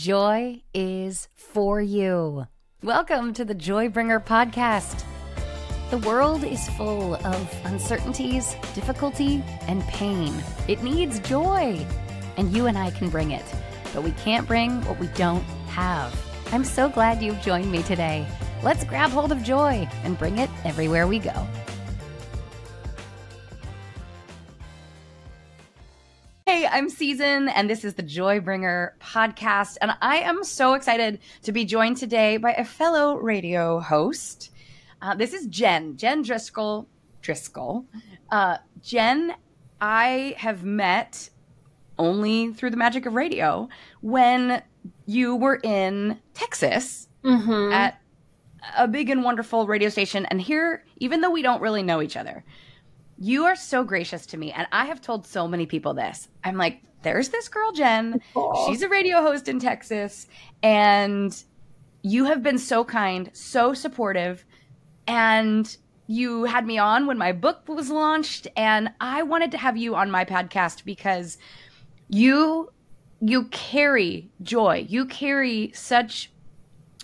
[0.00, 2.46] Joy is for you.
[2.82, 5.04] Welcome to the Joybringer podcast.
[5.90, 10.32] The world is full of uncertainties, difficulty, and pain.
[10.68, 11.86] It needs joy,
[12.38, 13.44] and you and I can bring it,
[13.92, 16.18] but we can't bring what we don't have.
[16.50, 18.26] I'm so glad you've joined me today.
[18.62, 21.46] Let's grab hold of joy and bring it everywhere we go.
[26.50, 29.76] Hey, I'm Season, and this is the Joybringer podcast.
[29.80, 34.50] And I am so excited to be joined today by a fellow radio host.
[35.00, 36.86] Uh, this is Jen, Jen Driskill.
[37.22, 37.84] Driskill.
[38.32, 39.32] Uh, Jen,
[39.80, 41.30] I have met
[42.00, 43.68] only through the magic of radio
[44.00, 44.60] when
[45.06, 47.72] you were in Texas Mm-hmm.
[47.72, 48.02] at
[48.76, 50.26] a big and wonderful radio station.
[50.26, 52.44] And here, even though we don't really know each other,
[53.20, 54.50] you are so gracious to me.
[54.50, 56.28] And I have told so many people this.
[56.42, 58.20] I'm like, there's this girl, Jen.
[58.66, 60.26] She's a radio host in Texas.
[60.62, 61.40] And
[62.02, 64.44] you have been so kind, so supportive.
[65.06, 65.76] And
[66.06, 68.48] you had me on when my book was launched.
[68.56, 71.36] And I wanted to have you on my podcast because
[72.08, 72.72] you
[73.20, 74.86] you carry joy.
[74.88, 76.32] You carry such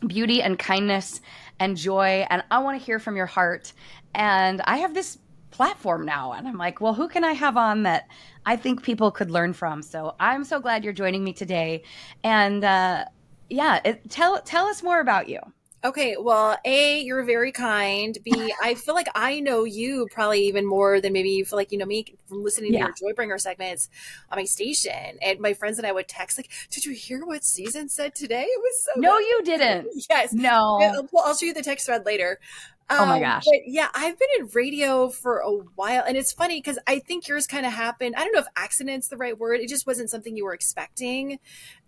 [0.07, 1.21] beauty and kindness
[1.59, 3.73] and joy and I want to hear from your heart
[4.15, 5.19] and I have this
[5.51, 8.09] platform now and I'm like, well, who can I have on that
[8.45, 9.83] I think people could learn from?
[9.83, 11.83] So I'm so glad you're joining me today
[12.25, 13.05] and uh
[13.49, 15.39] yeah, it, tell tell us more about you.
[15.85, 18.19] Okay, well, A, you're very kind.
[18.25, 21.71] B, I feel like I know you probably even more than maybe you feel like
[21.71, 22.87] you know me from listening Yeah.
[22.89, 23.89] to your Joybringer segments
[24.33, 25.17] on my station.
[25.23, 28.43] And my friends and I would text like, "Did you hear what Season said today?
[28.49, 29.89] It was so No, good." you didn't.
[30.11, 30.33] Yes.
[30.33, 30.81] No.
[30.83, 32.41] I'll, well, I'll show you the text thread later.
[32.89, 33.45] Oh my Um, gosh.
[33.45, 37.27] But yeah, I've been in radio for a while, and it's funny because I think
[37.27, 38.15] yours kind of happened.
[38.17, 39.61] I don't know if accident's the right word.
[39.61, 41.39] It just wasn't something you were expecting, and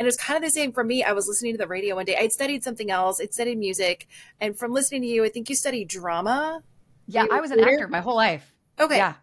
[0.00, 1.04] it was kind of the same for me.
[1.04, 2.16] I was listening to the radio one day.
[2.16, 3.20] I'd studied something else.
[3.20, 4.08] I'd studied music,
[4.40, 6.62] and from listening to you, I think you studied drama.
[7.06, 8.52] Yeah, I was an actor my whole life.
[8.80, 9.14] Okay, Yeah.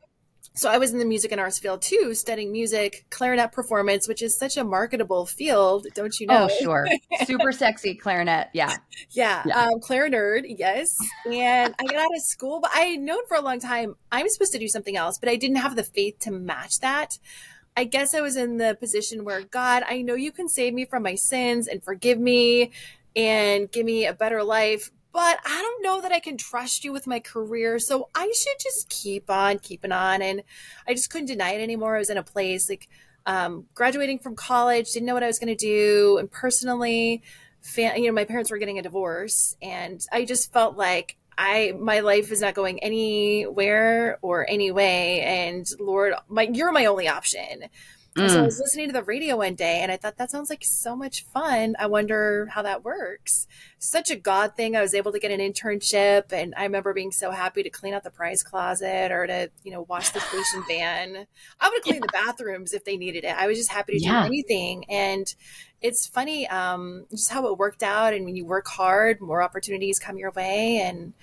[0.56, 4.22] So I was in the music and arts field too, studying music, clarinet performance, which
[4.22, 6.48] is such a marketable field, don't you know?
[6.50, 6.88] Oh, sure.
[7.26, 8.50] Super sexy clarinet.
[8.54, 8.76] Yeah.
[9.12, 9.66] Yeah, Yeah.
[9.66, 10.98] Um, Claire nerd, yes.
[11.26, 14.30] And I got out of school, but I had known for a long time I'm
[14.30, 17.18] supposed to do something else, but I didn't have the faith to match that.
[17.78, 20.86] I guess I was in the position where God, I know you can save me
[20.86, 22.72] from my sins and forgive me
[23.16, 26.92] and give me a better life, but I don't know that I can trust you
[26.92, 27.80] with my career.
[27.80, 30.22] So I should just keep on keeping on.
[30.22, 30.44] And
[30.86, 31.96] I just couldn't deny it anymore.
[31.96, 32.90] I was in a place like
[33.26, 36.18] um, graduating from college, didn't know what I was going to do.
[36.18, 37.24] And personally,
[37.78, 42.02] you know, my parents were getting a divorce, and I just felt like I my
[42.02, 45.22] life is not going anywhere or any way.
[45.22, 47.70] And Lord, my you're my only option.
[48.18, 48.46] And So I Mm.
[48.46, 51.26] was listening to the radio one day and I thought that sounds like so much
[51.26, 51.76] fun.
[51.78, 53.46] I wonder how that works.
[53.78, 54.74] Such a God thing.
[54.76, 57.94] I was able to get an internship and I remember being so happy to clean
[57.94, 61.28] out the prize closet or to, you know, wash the station van.
[61.60, 63.36] I would clean the bathrooms if they needed it.
[63.36, 64.22] I was just happy to Yeah.
[64.22, 64.86] do anything.
[64.90, 65.34] And
[65.82, 68.14] it's funny, um, just how it worked out.
[68.14, 71.14] And when you work hard, more opportunities come your way and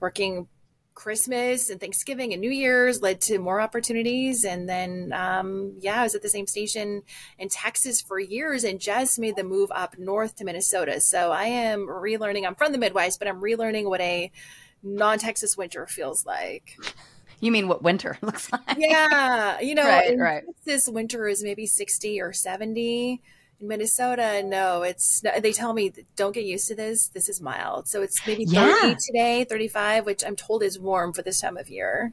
[0.00, 0.48] working
[0.94, 4.44] Christmas and Thanksgiving and New Year's led to more opportunities.
[4.44, 7.02] And then, um, yeah, I was at the same station
[7.38, 11.00] in Texas for years and just made the move up north to Minnesota.
[11.00, 12.46] So I am relearning.
[12.46, 14.30] I'm from the Midwest, but I'm relearning what a
[14.82, 16.76] non Texas winter feels like.
[17.40, 18.62] You mean what winter looks like?
[18.76, 19.60] Yeah.
[19.60, 20.44] You know, Right, right.
[20.64, 23.20] Texas winter is maybe 60 or 70.
[23.62, 27.06] In Minnesota, no, it's they tell me don't get used to this.
[27.08, 27.86] This is mild.
[27.86, 31.68] So it's maybe 30 today, 35, which I'm told is warm for this time of
[31.68, 32.12] year.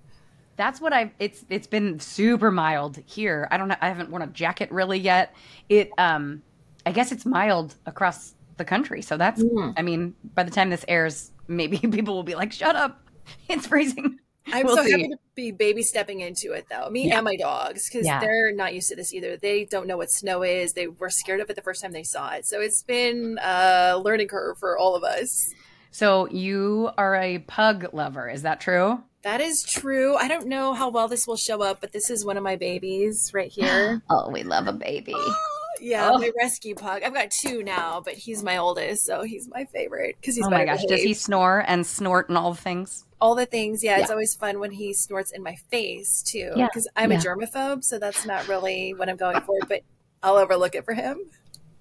[0.57, 3.47] That's what I've it's it's been super mild here.
[3.49, 5.33] I don't know I haven't worn a jacket really yet.
[5.69, 6.43] It um
[6.85, 9.01] I guess it's mild across the country.
[9.01, 9.73] So that's Mm.
[9.75, 13.01] I mean, by the time this airs, maybe people will be like, Shut up.
[13.47, 14.19] It's freezing.
[14.53, 14.91] I'm We'll so see.
[14.91, 16.89] happy to be baby stepping into it though.
[16.89, 17.17] Me Yeah.
[17.17, 18.19] and my dogs, because Yeah.
[18.19, 19.37] they're not used to this either.
[19.37, 20.73] They don't know what snow is.
[20.73, 22.45] They were scared of it the first time they saw it.
[22.45, 25.53] So it's been a learning curve for all of us.
[25.91, 29.03] So you are a pug lover, is that true?
[29.23, 30.15] That is true.
[30.15, 32.55] I don't know how well this will show up, but this is one of my
[32.55, 34.01] babies right here.
[34.09, 35.13] Oh, we love a baby.
[35.15, 36.17] Oh, Yeah, Oh.
[36.17, 37.03] my rescue pug.
[37.03, 40.49] I've got two now, but he's my oldest, so he's my favorite because he's oh
[40.49, 40.83] my gosh.
[40.85, 43.05] Does he snore and snort and all the things?
[43.21, 43.83] all the things?
[43.83, 47.17] Yeah, it's always fun when he snorts in my face too, Yeah, because I'm yeah.
[47.17, 49.59] a germaphobe, so that's not really what I'm going for.
[49.67, 49.81] But
[50.23, 51.19] I'll overlook it for him.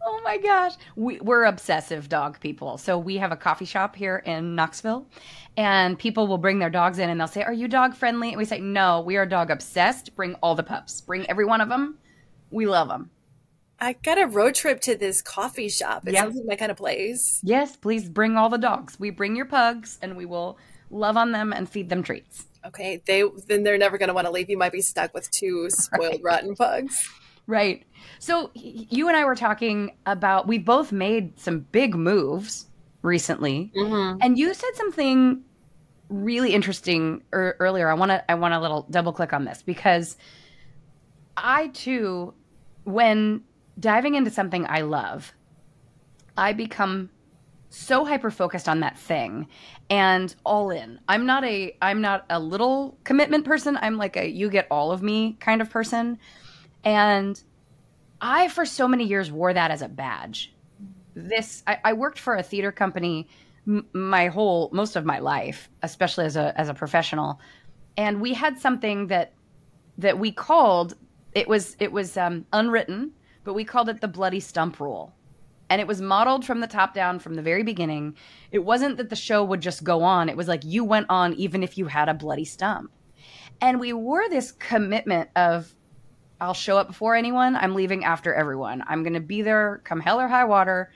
[0.04, 0.72] Oh my gosh.
[0.96, 2.78] We, we're obsessive dog people.
[2.78, 5.06] So we have a coffee shop here in Knoxville,
[5.56, 8.28] and people will bring their dogs in and they'll say, Are you dog friendly?
[8.30, 10.16] And we say, No, we are dog obsessed.
[10.16, 11.98] Bring all the pups, bring every one of them.
[12.50, 13.10] We love them.
[13.80, 16.06] I got a road trip to this coffee shop.
[16.08, 16.22] It Yeah.
[16.22, 17.40] sounds like my kind of place.
[17.44, 18.98] Yes, please bring all the dogs.
[18.98, 20.58] We bring your pugs and we will
[20.90, 22.46] love on them and feed them treats.
[22.66, 24.50] Okay, they then they're never going to want to leave.
[24.50, 27.08] You might be stuck with two spoiled, rotten pugs.
[27.46, 27.84] Right.
[28.18, 32.66] So you and I were talking about we both made some big moves
[33.02, 33.72] recently.
[33.76, 34.18] Mm-hmm.
[34.20, 35.44] And you said something
[36.08, 37.88] really interesting er- earlier.
[37.88, 40.16] I want to I want a little double click on this because
[41.36, 42.34] I too
[42.84, 43.44] when
[43.78, 45.32] diving into something I love,
[46.36, 47.10] I become
[47.70, 49.46] so hyper focused on that thing
[49.90, 50.98] and all in.
[51.08, 53.76] I'm not a I'm not a little commitment person.
[53.80, 56.18] I'm like a you get all of me kind of person.
[56.84, 57.40] And
[58.20, 60.54] I for so many years wore that as a badge.
[61.14, 63.28] This I, I worked for a theater company
[63.66, 67.38] m- my whole most of my life, especially as a as a professional.
[67.96, 69.32] And we had something that
[69.98, 70.94] that we called
[71.34, 73.12] it was it was um, unwritten,
[73.48, 75.14] but we called it the bloody stump rule
[75.70, 78.14] and it was modeled from the top down from the very beginning.
[78.52, 81.32] It wasn't that the show would just go on, it was like you went on
[81.32, 82.90] even if you had a bloody stump.
[83.62, 85.74] And we wore this commitment of
[86.42, 88.84] I'll show up before anyone, I'm leaving after everyone.
[88.86, 90.92] I'm going to be there come hell or high water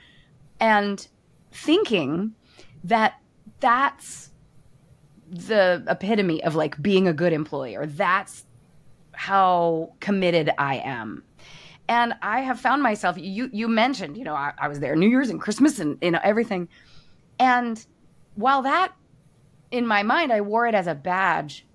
[0.59, 1.07] and
[1.51, 2.35] thinking
[2.83, 3.15] that
[3.61, 4.29] that's
[5.27, 8.45] the epitome of like being a good employee or that's
[9.13, 11.23] how committed I am
[11.93, 13.17] and I have found myself.
[13.19, 16.09] You you mentioned, you know, I, I was there New Year's and Christmas and you
[16.09, 16.67] know everything,
[17.37, 17.85] and
[18.33, 18.93] while that
[19.69, 21.67] in my mind, I wore it as a badge.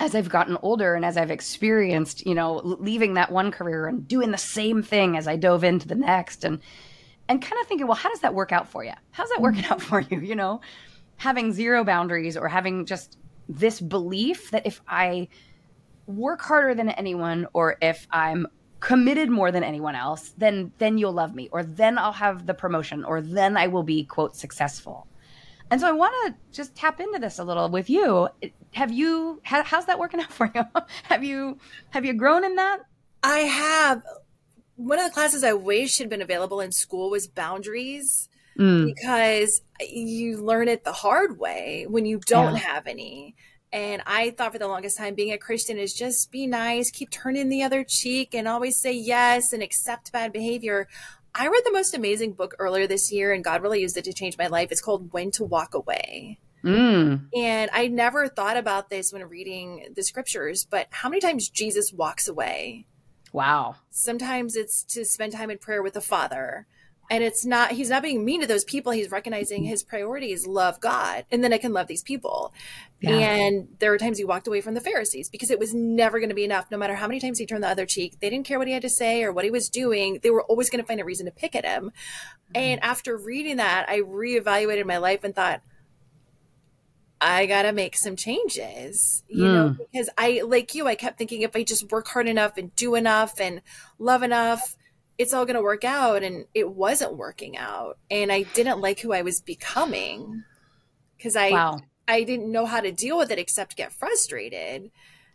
[0.00, 4.08] As I've gotten older and as I've experienced, you know, leaving that one career and
[4.08, 6.58] doing the same thing as I dove into the next, and
[7.28, 8.94] and kind of thinking, well, how does that work out for you?
[9.10, 10.20] How's that working out for you?
[10.30, 10.62] You know,
[11.16, 13.18] having zero boundaries or having just
[13.48, 15.28] this belief that if I
[16.06, 18.46] work harder than anyone or if I'm
[18.84, 22.54] committed more than anyone else, then then you'll love me or then I'll have the
[22.54, 25.08] promotion or then I will be quote successful.
[25.70, 28.28] And so I want to just tap into this a little with you.
[28.74, 30.64] Have you how, how's that working out for you?
[31.04, 31.58] have you
[31.90, 32.80] have you grown in that?
[33.22, 34.02] I have
[34.76, 38.28] one of the classes I wish had been available in school was boundaries
[38.58, 42.60] Mm, because you learn it the hard way when you don't Yeah.
[42.60, 43.34] have any.
[43.74, 47.10] And I thought for the longest time being a Christian is just be nice, keep
[47.10, 50.86] turning the other cheek, and always say yes and accept bad behavior.
[51.34, 54.12] I read the most amazing book earlier this year, and God really used it to
[54.12, 54.70] change my life.
[54.70, 56.38] It's called When to Walk Away.
[56.64, 61.48] mm, And I never thought about this when reading the scriptures, but how many times
[61.48, 62.86] Jesus walks away?
[63.32, 63.74] wow.
[63.90, 66.68] Sometimes it's to spend time in prayer with the Father.
[67.10, 68.92] And it's not, he's not being mean to those people.
[68.92, 72.52] He's recognizing his priorities love God, and then I can love these people.
[73.00, 73.10] Yeah.
[73.10, 76.30] And there were times he walked away from the Pharisees because it was never going
[76.30, 76.70] to be enough.
[76.70, 78.72] No matter how many times he turned the other cheek, they didn't care what he
[78.72, 80.20] had to say or what he was doing.
[80.22, 81.84] They were always going to find a reason to pick at him.
[81.84, 82.56] Mm-hmm.
[82.56, 85.60] And after reading that, I reevaluated my life and thought,
[87.20, 89.82] I got to make some changes, you know, hmm.
[89.90, 92.96] because I, like you, I kept thinking if I just work hard enough and do
[92.96, 93.62] enough and
[93.98, 94.76] love enough,
[95.18, 96.22] it's all going to work out.
[96.22, 97.98] And it wasn't working out.
[98.10, 100.42] And I didn't like who I was becoming
[101.16, 101.80] because I, Wow.
[102.06, 104.90] I didn't know how to deal with it except get frustrated.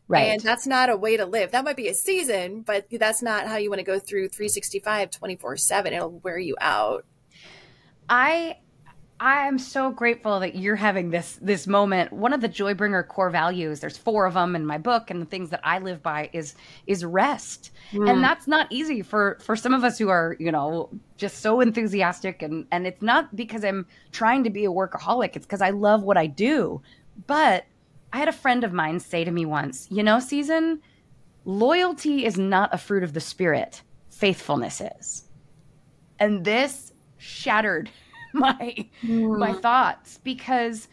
[0.07, 0.23] Right.
[0.23, 1.51] And that's not a way to live.
[1.51, 5.11] That might be a season, but that's not how you want to go through 365
[5.11, 5.93] 24 7.
[5.93, 7.05] It'll wear you out.
[8.09, 8.57] I
[9.21, 12.13] I am so grateful that you're having this this moment.
[12.13, 15.25] One of the Joybringer core values, there's four of them in my book, and the
[15.25, 16.55] things that I live by is
[16.87, 17.71] is rest,
[18.07, 21.59] and that's not easy for for some of us who are you know just so
[21.59, 25.35] enthusiastic, and and it's not because I'm trying to be a workaholic.
[25.35, 26.81] It's because I love what I do.
[27.27, 27.65] But
[28.13, 30.81] I had a friend of mine say to me once, you know, season
[31.43, 35.25] loyalty is not a fruit of the spirit, faithfulness is,
[36.19, 37.89] and this shattered
[38.33, 39.61] my my mm.
[39.61, 40.87] thoughts because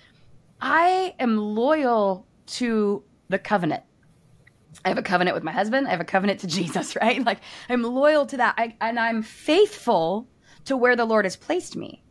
[0.61, 3.83] I am loyal to the covenant.
[4.85, 5.89] I have a covenant with my husband.
[5.89, 7.25] I have a covenant to Jesus, right?
[7.25, 10.29] Like I'm loyal to that, I, and I'm faithful
[10.65, 12.03] to where the Lord has placed me.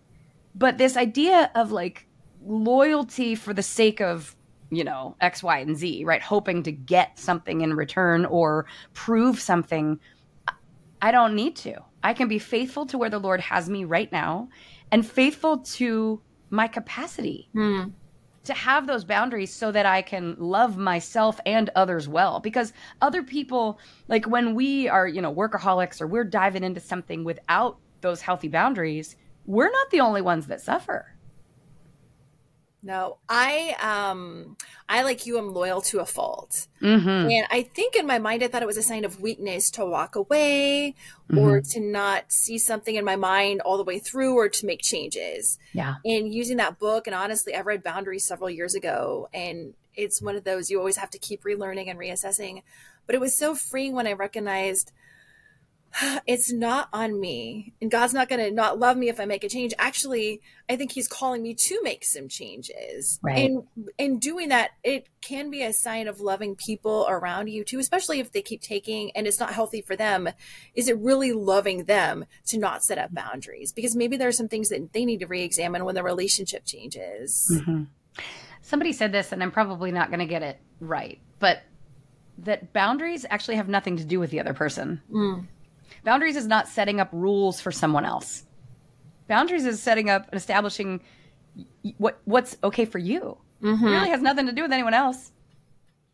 [0.54, 2.08] But this idea of like
[2.46, 4.36] loyalty for the sake of
[4.70, 6.22] you know X, Y, and Z, right?
[6.22, 10.00] Hoping to get something in return or prove something.
[11.02, 11.82] I don't need to.
[12.06, 14.50] I can be faithful to where the Lord has me right now
[14.92, 16.22] and faithful to
[16.52, 17.86] my capacity hmm.
[18.44, 22.40] to have those boundaries so that I can love myself and others well.
[22.40, 27.24] Because other people, like when we are, you know, workaholics or we're diving into something
[27.24, 29.16] without those healthy boundaries,
[29.48, 31.15] we're not the only ones that suffer.
[32.86, 36.68] No, I um I like you am loyal to a fault.
[36.84, 37.32] Mm-hmm.
[37.32, 39.86] And I think in my mind I thought it was a sign of weakness to
[39.86, 40.94] walk away
[41.36, 44.84] or to not see something in my mind all the way through or to make
[44.84, 45.58] changes.
[45.74, 45.96] Yeah.
[46.06, 50.36] And using that book and honestly I read Boundaries several years ago and it's one
[50.36, 52.62] of those you always have to keep relearning and reassessing.
[53.08, 54.92] But it was so freeing when I recognized
[56.28, 59.44] it's not on me and god's not going to not love me if i make
[59.44, 63.50] a change actually i think he's calling me to make some changes Right.
[63.50, 63.64] and
[63.98, 68.20] in doing that it can be a sign of loving people around you too especially
[68.20, 70.30] if they keep taking and it's not healthy for them
[70.74, 74.48] is it really loving them to not set up boundaries because maybe there are some
[74.48, 77.84] things that they need to re-examine when the relationship changes Mm-hmm.
[78.62, 81.62] Somebody said this, and I'm probably not going to get it right, but
[82.40, 85.02] that boundaries actually have nothing to do with the other person.
[85.12, 85.46] Mm.
[86.06, 88.46] Boundaries is not setting up rules for someone else.
[89.28, 91.02] Boundaries is setting up and establishing
[91.98, 93.38] what what's okay for you.
[93.62, 93.88] Mm-hmm.
[93.88, 95.32] It really has nothing to do with anyone else.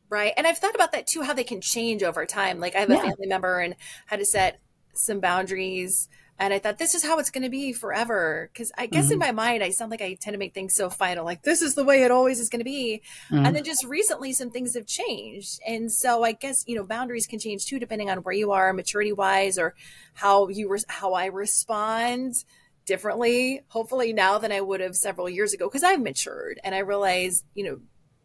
[0.09, 0.33] Right.
[0.37, 2.59] And I've thought about that too, how they can change over time.
[2.59, 3.01] Like I have a Yeah.
[3.01, 3.75] family member and
[4.07, 4.59] had to set
[4.93, 6.07] some boundaries.
[6.41, 8.49] And I thought this is how it's going to be forever.
[8.55, 10.89] Cause I guess in my mind, I sound like I tend to make things so
[10.89, 13.03] final, like this is the way it always is going to be.
[13.29, 13.45] Mhm.
[13.45, 15.59] And then just recently some things have changed.
[15.67, 18.73] And so I guess, you know, boundaries can change too, depending on where you are
[18.73, 19.75] maturity wise or
[20.15, 22.43] how you, how I respond
[22.87, 25.69] differently, hopefully now than I would have several years ago.
[25.69, 27.79] Cause I've matured and I realize, you know,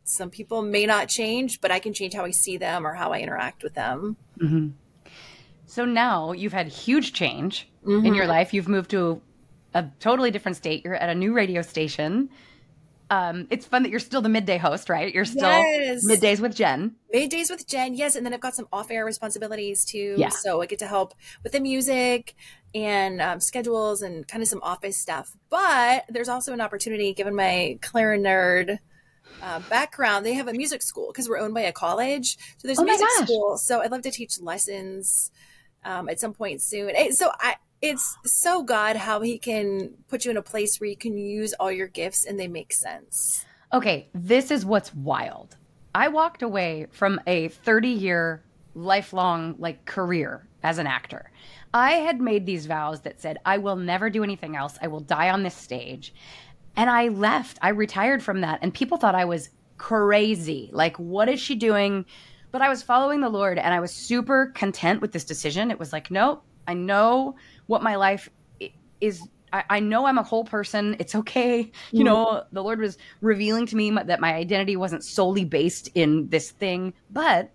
[0.04, 3.12] some people may not change, but I can change how I see them or how
[3.12, 4.16] I interact with them.
[4.38, 4.73] Mhm.
[5.66, 8.14] So now you've had huge change in Mm-hmm.
[8.14, 8.52] your life.
[8.54, 9.20] You've moved to
[9.75, 10.85] a totally different state.
[10.85, 12.30] You're at a new radio station.
[13.11, 15.14] Um, it's fun that you're still the midday host, right?
[15.14, 16.04] You're still Yes.
[16.04, 16.96] middays with Jen.
[17.14, 20.16] Middays with Jen, yes, and then I've got some off-air responsibilities too.
[20.18, 20.30] Yeah.
[20.30, 22.35] So I get to help with the music
[22.75, 25.37] and um, schedules and kind of some office stuff.
[25.50, 28.78] But there's also an opportunity, given my Clara nerd
[29.40, 32.37] uh, background, they have a music school because we're owned by a college.
[32.58, 33.28] So there's Oh a music gosh.
[33.28, 33.56] school.
[33.58, 35.30] So I'd love to teach lessons
[35.87, 36.90] um, at some point soon.
[36.95, 37.57] Eh, So I.
[37.83, 41.52] It's so God how He can put you in a place where you can use
[41.61, 43.45] all your gifts and they make sense.
[43.71, 45.57] Okay, this is what's wild.
[45.95, 48.43] I walked away from a 30 year
[48.75, 51.31] lifelong like career as an actor.
[51.73, 54.78] I had made these vows that said I will never do anything else.
[54.81, 56.14] I will die on this stage.
[56.76, 57.59] And I left.
[57.62, 60.71] I retired from that and people thought I was crazy.
[60.73, 62.05] Like what is she doing?
[62.56, 65.70] But I was following the Lord and I was super content with this decision.
[65.70, 67.36] It was like, nope, I know
[67.66, 68.30] what my life
[68.98, 69.20] is
[69.52, 70.96] I, I know I'm a whole person.
[70.98, 71.70] It's okay.
[71.92, 72.04] You mm-hmm.
[72.04, 76.50] know, the Lord was revealing to me that my identity wasn't solely based in this
[76.50, 77.52] thing, but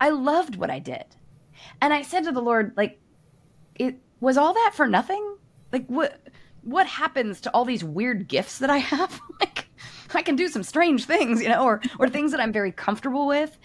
[0.00, 1.04] I loved what I did.
[1.80, 2.98] And I said to the Lord, like,
[3.76, 5.36] it was all that for nothing?
[5.72, 6.20] Like, what?
[6.62, 9.20] What happens to all these weird gifts that I have?
[9.38, 9.68] like,
[10.14, 13.26] I can do some strange things, you know, or or things that I'm very comfortable
[13.26, 13.56] with,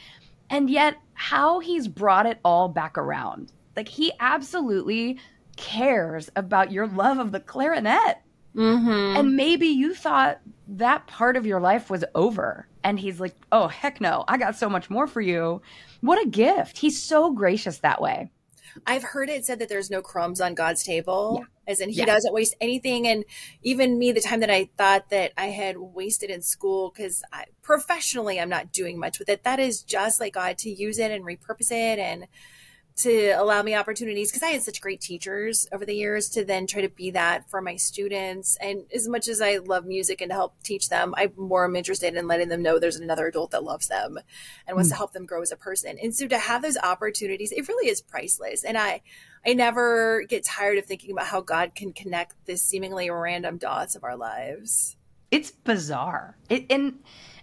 [0.50, 3.52] and yet how He's brought it all back around.
[3.76, 5.20] Like, He absolutely
[5.58, 8.22] cares about your love of the clarinet.
[8.56, 9.18] Mm-hmm.
[9.18, 12.68] And maybe you thought that part of your life was over.
[12.84, 15.62] And he's like, oh, heck no, I got so much more for you.
[16.02, 16.78] What a gift.
[16.78, 18.32] He's so gracious that way.
[18.86, 22.06] I've heard it said that there's no crumbs on God's table, as in He Yeah.
[22.06, 23.08] doesn't waste anything.
[23.08, 23.26] And
[23.62, 27.46] even me, the time that I thought that I had wasted in school because I,
[27.62, 31.12] professionally I'm not doing much with it, that is just like God to use it
[31.12, 32.28] and repurpose it and
[32.98, 36.66] to allow me opportunities because I had such great teachers over the years to then
[36.66, 38.58] try to be that for my students.
[38.60, 41.76] And as much as I love music and to help teach them, I'm more am
[41.76, 44.20] interested in letting them know there's another adult that loves them
[44.68, 44.98] and wants to hmm.
[44.98, 45.98] help them grow as a person.
[46.02, 48.64] And so to have those opportunities, it really is priceless.
[48.64, 49.02] And I,
[49.46, 53.96] I never get tired of thinking about how God can connect the seemingly random dots
[53.96, 54.98] of our lives.
[55.30, 56.38] It's bizarre.
[56.50, 57.00] It, and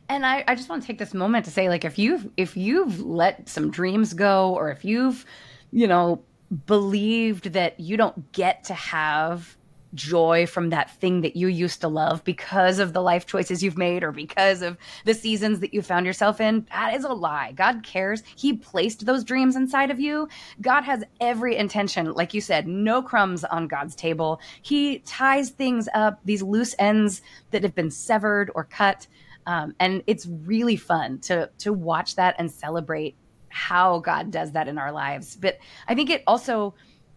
[0.08, 2.56] and I, I just want to take this moment to say, like, if you've if
[2.56, 5.24] you've let some dreams go, or if you've,
[5.70, 6.22] you know,
[6.66, 9.56] believed that you don't get to have
[9.94, 13.78] joy from that thing that you used to love because of the life choices you've
[13.78, 17.52] made or because of the seasons that you found yourself in, that is a lie.
[17.52, 18.22] God cares.
[18.36, 20.28] He placed those dreams inside of you.
[20.60, 24.40] God has every intention, like you said, no crumbs on God's table.
[24.62, 29.06] He ties things up, these loose ends that have been severed or cut.
[29.46, 33.14] Um, and it's really fun to to watch that and celebrate
[33.48, 35.36] how God does that in our lives.
[35.36, 36.74] But I think it also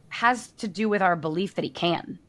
[0.10, 2.19] has to do with our belief that He can.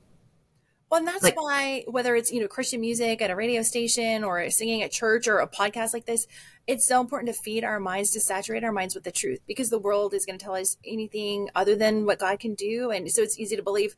[0.91, 4.25] Well, and that's Like- why whether it's you know Christian music at a radio station
[4.25, 6.27] or singing at church or a podcast like this,
[6.67, 9.69] it's so important to feed our minds to saturate our minds with the truth because
[9.69, 13.11] the world is going to tell us anything other than what God can do, and
[13.11, 13.95] so it's easy to believe.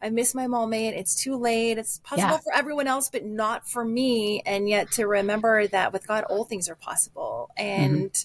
[0.00, 0.96] I miss my moment.
[0.96, 1.78] It's too late.
[1.78, 2.38] It's possible Yeah.
[2.38, 4.42] for everyone else, but not for me.
[4.46, 7.50] And yet to remember that with God, all things are possible.
[7.58, 7.94] Mm-hmm.
[7.94, 8.24] And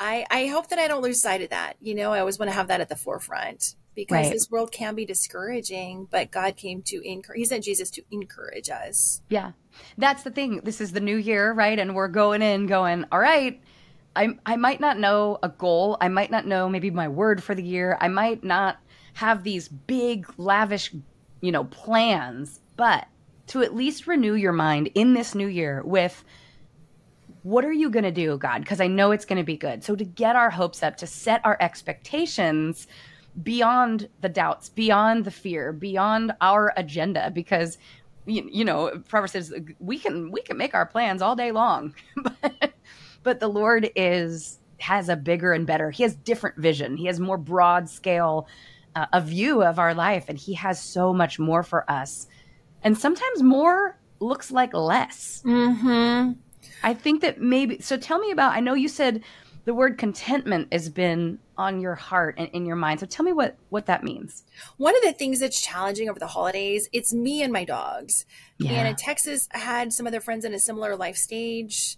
[0.00, 1.76] I, I hope that I don't lose sight of that.
[1.80, 4.32] You know, I always want to have that at the forefront because Right.
[4.32, 8.70] this world can be discouraging, but God came to encourage, He sent Jesus to encourage
[8.70, 9.20] us.
[9.28, 9.52] Yeah.
[9.98, 10.60] That's the thing.
[10.64, 11.78] This is the new year, right?
[11.78, 13.60] And we're going in going, all right,
[14.16, 15.96] I, I might not know a goal.
[16.00, 17.96] I might not know maybe my word for the year.
[18.00, 18.78] I might not
[19.14, 20.94] have these big, lavish,
[21.40, 23.06] you know, plans, but
[23.48, 26.24] to at least renew your mind in this new year with
[27.42, 28.60] what are you going to do, God?
[28.60, 29.82] Because I know it's going to be good.
[29.82, 32.86] So to get our hopes up, to set our expectations
[33.42, 37.78] beyond the doubts, beyond the fear, beyond our agenda, because
[38.26, 41.94] you, you know, Proverbs says we can we can make our plans all day long,
[42.16, 42.72] but
[43.22, 45.90] but the Lord is has a bigger and better.
[45.90, 46.96] He has different vision.
[46.96, 48.46] He has more broad scale
[48.94, 52.26] uh, a view of our life, and He has so much more for us.
[52.82, 55.42] And sometimes more looks like less.
[55.44, 56.32] Mm-hmm.
[56.82, 57.80] I think that maybe.
[57.80, 58.52] So tell me about.
[58.52, 59.22] I know you said
[59.64, 63.00] the word contentment has been on your heart and in your mind.
[63.00, 64.44] So tell me what what that means.
[64.76, 68.24] One of the things that's challenging over the holidays, it's me and my dogs.
[68.66, 71.96] And in Texas, I had some other friends in a similar life stage.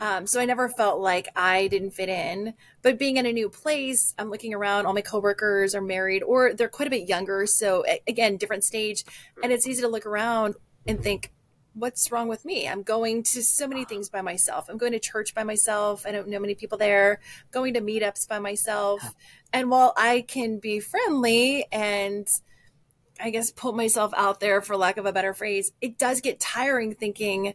[0.00, 2.54] Um, so I never felt like I didn't fit in.
[2.82, 6.54] But being in a new place, I'm looking around, all my coworkers are married or
[6.54, 7.46] they're quite a bit younger.
[7.46, 9.04] So again, different stage.
[9.42, 10.54] And it's easy to look around
[10.86, 11.32] and think,
[11.74, 12.68] what's wrong with me?
[12.68, 14.68] I'm going to so many things by myself.
[14.68, 16.06] I'm going to church by myself.
[16.06, 19.14] I don't know many people there, going to meetups by myself.
[19.52, 22.28] And while I can be friendly and
[23.20, 26.40] I guess put myself out there for lack of a better phrase, it does get
[26.40, 27.54] tiring thinking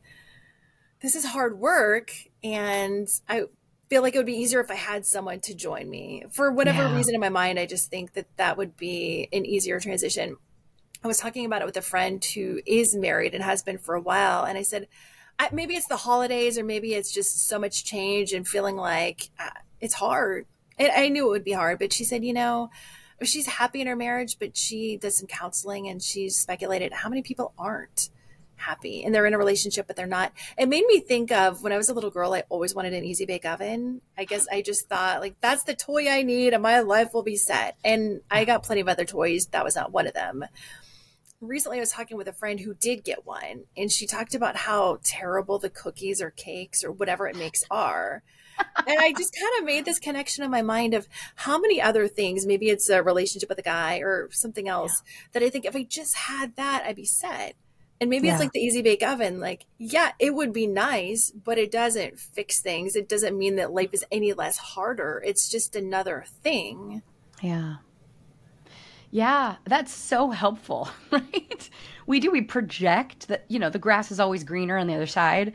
[1.01, 3.43] this is hard work and I
[3.89, 6.23] feel like it would be easier if I had someone to join me.
[6.31, 6.95] For whatever Yeah.
[6.95, 10.37] reason in my mind, I just think that that would be an easier transition.
[11.03, 13.93] I was talking about it with a friend who is married and has been for
[13.95, 14.87] a while and I said
[15.37, 19.29] I, maybe it's the holidays or maybe it's just so much change and feeling like
[19.39, 19.49] uh,
[19.81, 20.45] it's hard.
[20.77, 22.69] And I knew it would be hard, but she said, you know,
[23.23, 27.21] she's happy in her marriage, but she does some counseling and she's speculated how many
[27.23, 28.09] people aren't
[28.63, 30.31] happy and they're in a relationship, but they're not.
[30.57, 33.03] It made me think of when I was a little girl, I always wanted an
[33.03, 34.01] easy bake oven.
[34.17, 37.23] I guess I just thought, like, that's the toy I need and my life will
[37.23, 37.75] be set.
[37.83, 39.47] And I got plenty of other toys.
[39.47, 40.45] That was not one of them.
[41.41, 44.55] Recently, I was talking with a friend who did get one, and she talked about
[44.55, 48.23] how terrible the cookies or cakes or whatever it makes are
[48.57, 52.07] and I just kind of made this connection in my mind of how many other
[52.07, 55.75] things, maybe it's a relationship with a guy or something else, that I think if
[55.75, 57.55] I just had that, I'd be set.
[58.03, 58.33] And maybe Yeah.
[58.33, 59.39] it's like the easy bake oven.
[59.39, 62.97] Like, yeah, it would be nice, but it doesn't fix things.
[62.97, 65.23] It doesn't mean that life is any less harder.
[65.25, 67.01] It's just another thing.
[67.41, 67.75] Yeah.
[69.09, 71.69] Yeah, that's so helpful, right?
[72.05, 75.07] We do, we project that, you know, the grass is always greener on the other
[75.07, 75.53] side,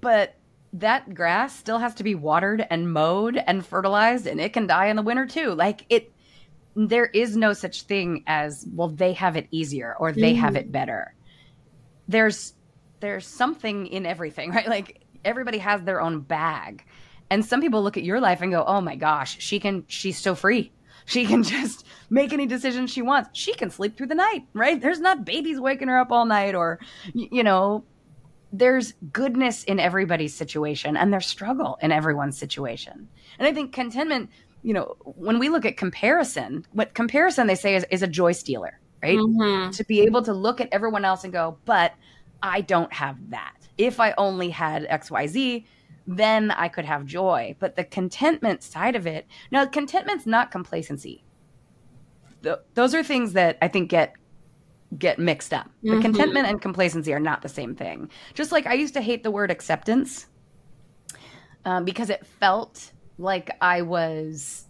[0.00, 0.36] but
[0.74, 4.86] that grass still has to be watered and mowed and fertilized, and it can die
[4.86, 5.52] in the winter too.
[5.52, 6.12] Like it,
[6.76, 10.58] there is no such thing as, well, they have it easier or they have mm-hmm.
[10.58, 11.12] it better.
[12.08, 12.54] There's,
[13.00, 14.68] there's something in everything, right?
[14.68, 16.84] Like everybody has their own bag.
[17.30, 20.18] And some people look at your life and go, "Oh my gosh, she can she's
[20.18, 20.70] so free.
[21.06, 23.30] She can just make any decision she wants.
[23.32, 24.80] She can sleep through the night, right?
[24.80, 26.78] There's not babies waking her up all night or
[27.14, 27.84] you know,
[28.52, 33.08] there's goodness in everybody's situation and there's struggle in everyone's situation.
[33.38, 34.28] And I think contentment,
[34.62, 38.32] you know, when we look at comparison, what comparison they say is, is a joy
[38.32, 39.18] stealer, right?
[39.72, 41.92] To be able to look at everyone else and go, but
[42.42, 43.54] I don't have that.
[43.78, 45.64] If I only had XYZ,
[46.06, 47.56] then I could have joy.
[47.58, 51.24] But the contentment side of it, now, contentment's not complacency.
[52.42, 54.14] Th- those are things that I think get
[54.98, 55.70] get mixed up.
[55.82, 56.02] But Mhm.
[56.02, 58.10] contentment and complacency are not the same thing.
[58.34, 60.26] Just like I used to hate the word acceptance
[61.64, 64.66] um, because it felt like I was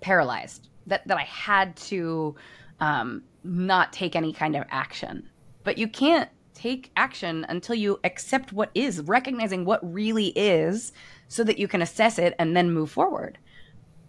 [0.00, 2.34] paralyzed, that, that I had to
[2.80, 5.28] um, not take any kind of action.
[5.64, 10.92] But you can't take action until you accept what is, recognizing what really is,
[11.28, 13.38] so that you can assess it and then move forward.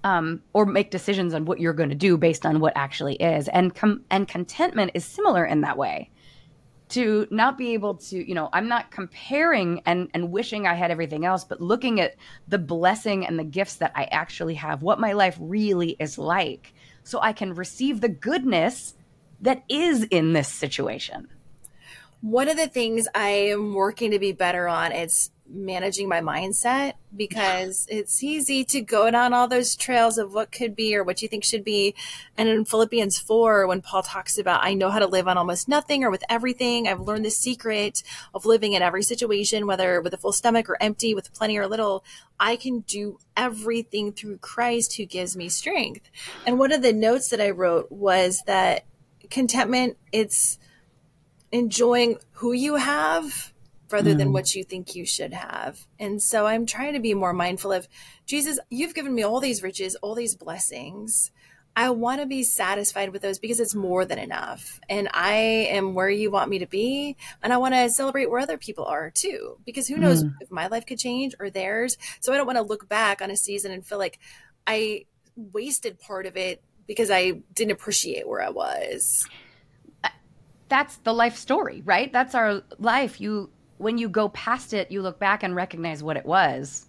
[0.03, 3.49] Um, or make decisions on what you're going to do based on what actually is.
[3.49, 6.11] And com- and contentment is similar in that way.
[6.89, 10.91] To not be able to, you know, I'm not comparing and and wishing I had
[10.91, 12.15] everything else, but looking at
[12.47, 16.73] the blessing and the gifts that I actually have, what my life really is like,
[17.07, 18.93] so I can receive the goodness
[19.39, 21.29] that is in this situation.
[22.19, 26.93] One of the things I am working to be better on is managing my mindset
[27.15, 31.21] because it's easy to go down all those trails of what could be or what
[31.21, 31.95] you think should be.
[32.37, 35.67] And in Philippians 4, when Paul talks about, I know how to live on almost
[35.67, 40.13] nothing or with everything, I've learned the secret of living in every situation, whether with
[40.13, 42.03] a full stomach or empty, with plenty or little,
[42.39, 46.09] I can do everything through Christ who gives me strength.
[46.45, 48.85] And one of the notes that I wrote was that
[49.29, 50.59] contentment, it's
[51.51, 53.53] enjoying who you have
[53.91, 54.17] rather mm.
[54.17, 55.87] than what you think you should have.
[55.99, 57.87] And so I'm trying to be more mindful of
[58.25, 61.31] Jesus, you've given me all these riches, all these blessings.
[61.75, 64.79] I want to be satisfied with those because it's more than enough.
[64.89, 67.15] And I am where you want me to be.
[67.43, 70.33] And I want to celebrate where other people are too, because who knows mm.
[70.41, 71.97] if my life could change or theirs.
[72.19, 74.17] So I don't want to look back on a season and feel like
[74.65, 79.29] I wasted part of it because I didn't appreciate where I was.
[80.69, 82.11] That's the life story, right?
[82.11, 83.21] That's our life.
[83.21, 86.87] You when you go past it, you look back and recognize what it was.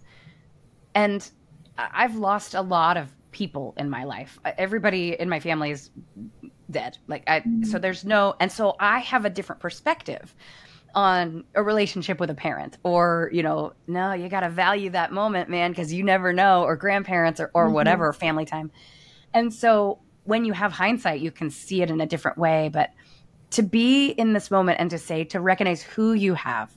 [0.95, 1.29] And
[1.77, 4.39] I've lost a lot of people in my life.
[4.57, 5.91] Everybody in my family is
[6.69, 6.97] dead.
[7.07, 10.33] Like I so there's no and so I have a different perspective
[10.95, 15.11] on a relationship with a parent or you know no you got to value that
[15.11, 17.75] moment man because you never know or grandparents or, or mm-hmm.
[17.75, 18.71] whatever family time
[19.33, 22.89] and so when you have hindsight you can see it in a different way but
[23.51, 26.75] to be in this moment and to say to recognize who you have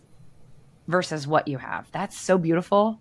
[0.89, 1.91] versus what you have.
[1.93, 3.01] That's so beautiful.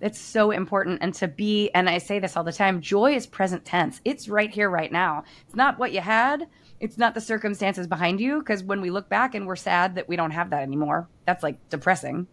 [0.00, 0.98] It's so important.
[1.02, 4.00] And to be, and I say this all the time joy is present tense.
[4.04, 5.24] It's right here, right now.
[5.46, 6.46] It's not what you had,
[6.80, 8.38] it's not the circumstances behind you.
[8.38, 11.42] Because when we look back and we're sad that we don't have that anymore, that's
[11.42, 12.26] like depressing.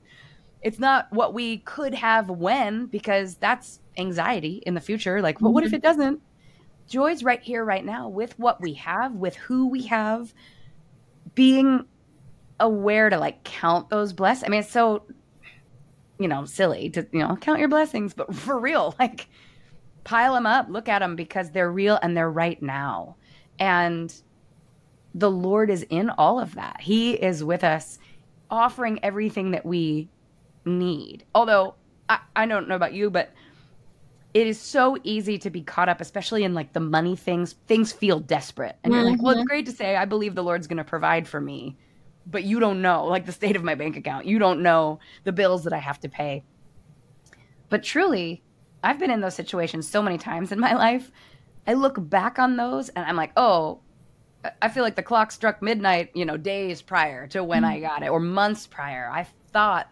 [0.62, 5.22] It's not what we could have when, because that's anxiety in the future.
[5.22, 5.76] Like, well, what if mm-hmm.
[5.76, 6.22] it doesn't?
[6.88, 10.34] Joy's right here, right now, with what we have, with who we have,
[11.36, 11.86] being
[12.60, 14.46] aware to like count those blessings.
[14.46, 15.04] I mean, it's so
[16.20, 19.30] you know silly to you know count your blessings, but for real, like
[20.04, 23.18] pile them up, look at them because they're real and they're right now.
[23.60, 24.14] And
[25.14, 26.80] the Lord is in all of that.
[26.80, 28.00] He is with us,
[28.50, 30.08] offering everything that we
[30.64, 31.26] need.
[31.36, 31.76] Although
[32.08, 33.34] I, I don't know about you, but
[34.34, 37.56] it is so easy to be caught up, especially in like the money things.
[37.68, 38.78] Things feel desperate.
[38.84, 39.02] And mm-hmm.
[39.02, 39.48] you're like, well, it's mm-hmm.
[39.48, 41.76] great to say, I believe the Lord's going to provide for me
[42.30, 44.26] but you don't know like the state of my bank account.
[44.26, 46.44] You don't know the bills that I have to pay.
[47.70, 48.44] But truly,
[48.84, 51.12] I've been in those situations so many times in my life.
[51.66, 53.82] I look back on those and I'm like, "Oh,
[54.62, 57.64] I feel like the clock struck midnight, you know, days prior to when.
[57.64, 57.82] I mm.
[57.82, 59.10] got it or months prior.
[59.12, 59.90] I thought,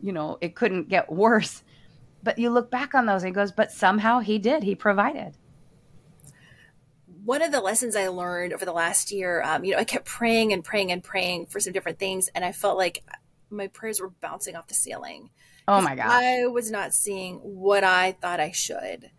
[0.00, 1.62] you know, it couldn't get worse.
[2.22, 4.62] But you look back on those and it goes, but somehow he did.
[4.62, 5.36] He provided
[7.28, 10.06] one of the lessons I learned over the last year, um, you know, I kept
[10.06, 13.04] praying and praying and praying for some different things, and I felt like
[13.50, 15.28] my prayers were bouncing off the ceiling.
[15.68, 16.06] Oh my gosh.
[16.10, 19.10] I was not seeing what I thought I should.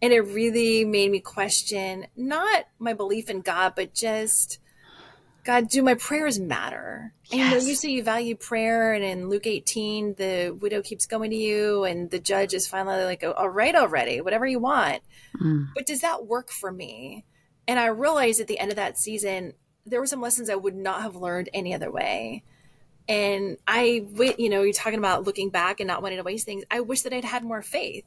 [0.00, 4.60] And it really made me question not my belief in God, but just
[5.42, 7.12] God, do my prayers matter?
[7.24, 7.32] Yes.
[7.32, 11.06] And you know, you say you value prayer, and in Luke 18, the widow keeps
[11.06, 15.02] going to you, and the judge is finally like, all right, already, whatever you want.
[15.42, 15.70] Mm.
[15.74, 17.24] But does that work for me?
[17.68, 19.52] And I realized at the end of that season,
[19.86, 22.42] there were some lessons I would not have learned any other way.
[23.06, 24.06] And I,
[24.38, 26.64] you know, you're talking about looking back and not wanting to waste things.
[26.70, 28.04] I wish that I'd had more faith.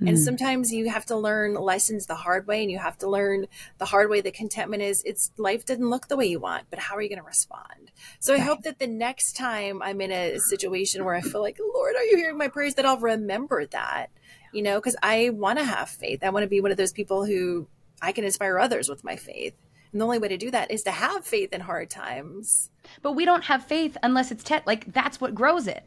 [0.00, 0.08] Mm.
[0.08, 0.22] And hmm.
[0.22, 3.46] sometimes you have to learn lessons the hard way, and you have to learn
[3.78, 5.02] the hard way that contentment is.
[5.04, 7.92] It's life didn't look the way you want, but how are you going to respond?
[8.18, 11.58] So I hope that the next time I'm in a situation where I feel like,
[11.74, 12.74] Lord, are you hearing my prayers?
[12.74, 14.06] That I'll remember that,
[14.52, 16.24] you know, because I want to have faith.
[16.24, 17.68] I want to be one of those people who
[18.02, 19.54] I can inspire others with my faith.
[19.92, 22.70] And the only way to do that is to have faith in hard times.
[23.00, 25.84] But we don't have faith unless it's te- like that's what grows it.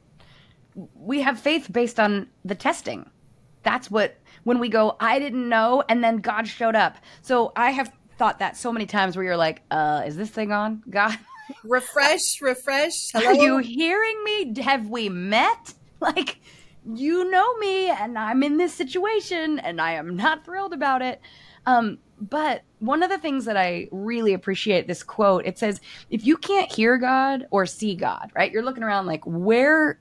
[0.96, 3.10] We have faith based on the testing.
[3.64, 6.98] That's what when we go, I didn't know, and then God showed up.
[7.22, 10.52] So I have thought that so many times where you're like, uh, is this thing
[10.52, 10.84] on?
[10.90, 11.18] God
[11.64, 13.12] refresh, refresh.
[13.12, 13.26] Hello?
[13.30, 14.62] Are you hearing me?
[14.62, 15.74] Have we met?
[16.02, 16.38] Like
[16.94, 21.20] you know me and I'm in this situation and I am not thrilled about it.
[21.66, 26.26] Um, but one of the things that I really appreciate this quote, it says, if
[26.26, 28.52] you can't hear God or see God, right?
[28.52, 30.00] You're looking around like, where,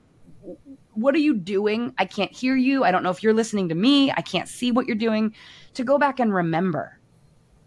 [0.93, 1.93] what are you doing?
[1.97, 2.83] I can't hear you.
[2.83, 4.11] I don't know if you're listening to me.
[4.11, 5.35] I can't see what you're doing.
[5.73, 6.99] To go back and remember.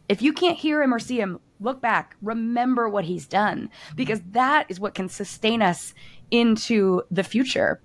[0.09, 4.21] If you can't hear him or see him, look back, remember what he's done, because
[4.31, 5.93] that is what can sustain us
[6.31, 7.83] into the future.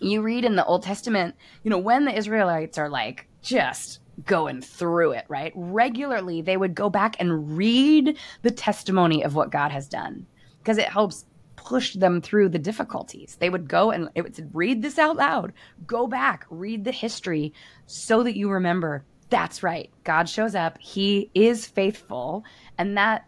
[0.00, 4.62] You read in the Old Testament, you know, when the Israelites are like just going
[4.62, 5.52] through it, right?
[5.54, 10.26] Regularly, they would go back and read the testimony of what God has done
[10.58, 11.26] because it helps
[11.56, 13.36] push them through the difficulties.
[13.38, 15.52] They would go and it would read this out loud,
[15.86, 17.52] go back, read the history
[17.86, 19.90] so that you remember that's right.
[20.04, 20.78] God shows up.
[20.78, 22.44] He is faithful.
[22.78, 23.26] And that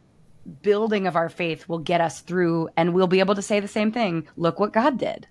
[0.62, 3.68] building of our faith will get us through and we'll be able to say the
[3.68, 4.28] same thing.
[4.36, 5.26] Look what God did.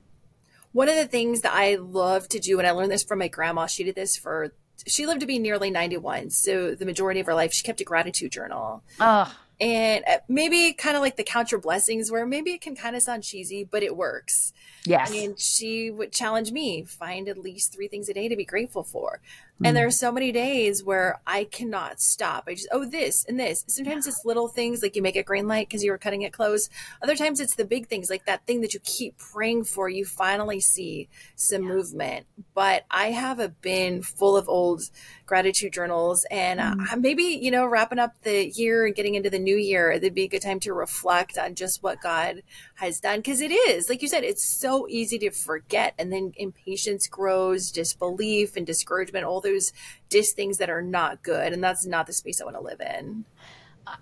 [0.74, 3.30] One of the things that I love to do, and I learned this from my
[3.30, 4.54] grandma, she did this for,
[4.88, 6.32] she lived to be nearly 91.
[6.32, 8.84] So the majority of her life, she kept a gratitude journal.
[9.00, 12.76] Oh, and uh, maybe kind of like the count your blessings where maybe it can
[12.76, 14.54] kind of sound cheesy but it works
[14.86, 18.46] yes mean, she would challenge me find at least three things a day to be
[18.46, 19.20] grateful for
[19.64, 22.46] and there are so many days where i cannot stop.
[22.48, 23.64] I just oh this and this.
[23.68, 26.34] Sometimes it's little things like you make a green light because you were cutting it
[26.34, 26.70] close.
[27.02, 30.06] Other times it's the big things like that thing that you keep praying for you
[30.06, 31.70] finally see some yeah.
[31.70, 32.26] movement.
[32.54, 34.84] But i have a bin full of old
[35.26, 39.40] gratitude journals and uh, maybe you know wrapping up the year and getting into the
[39.40, 42.42] new year it'd be a good time to reflect on just what god
[42.76, 43.20] has done.
[43.20, 47.72] Because it is like you said it's so easy to forget and then impatience grows
[47.72, 49.72] disbelief and discouragement all those
[50.10, 52.82] dis things that are not good and that's not the space i want to live
[52.82, 53.26] in.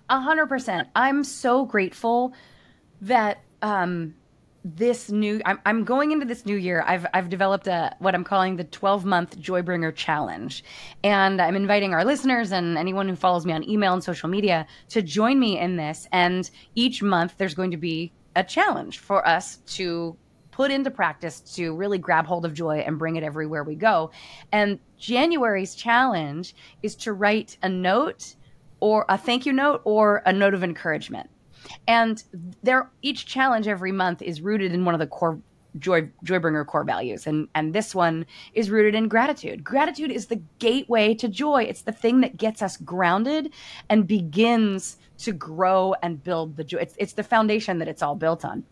[0.08, 0.88] A hundred percent.
[0.94, 2.32] I'm so grateful
[3.00, 4.14] that um
[4.64, 8.24] this new I'm, I'm going into this new year i've i've developed a what i'm
[8.24, 10.64] calling the 12 month joybringer challenge.
[11.04, 14.66] And i'm inviting our listeners and anyone who follows me on email and social media
[14.88, 16.08] to join me in this.
[16.10, 20.16] And each month there's going to be a challenge for us to
[20.50, 24.10] put into practice to really grab hold of joy and bring it everywhere we go.
[24.50, 28.34] And january's challenge is to write a note
[28.80, 31.30] or a thank you note or a note of encouragement.
[31.88, 32.22] And
[32.62, 35.40] there, each challenge every month is rooted in one of the core
[35.78, 37.26] joy joybringer core values.
[37.26, 39.62] And and this one is rooted in gratitude.
[39.62, 41.64] Gratitude is the gateway to joy.
[41.64, 43.52] It's the thing that gets us grounded
[43.90, 46.78] and begins to grow and build the joy.
[46.78, 48.64] It's, it's the foundation that it's all built on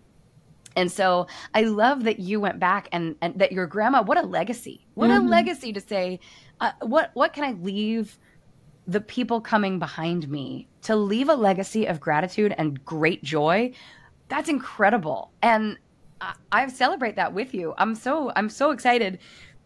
[0.76, 4.22] and so i love that you went back and and that your grandma what a
[4.22, 4.86] legacy.
[4.94, 5.26] What mm-hmm.
[5.26, 6.20] a legacy to say
[6.60, 8.18] uh, what what can i leave
[8.86, 10.68] the people coming behind me?
[10.82, 13.72] To leave a legacy of gratitude and great joy?
[14.28, 15.32] That's incredible.
[15.42, 15.78] And
[16.20, 17.74] I, I celebrate that with you.
[17.78, 19.18] I'm so i'm so excited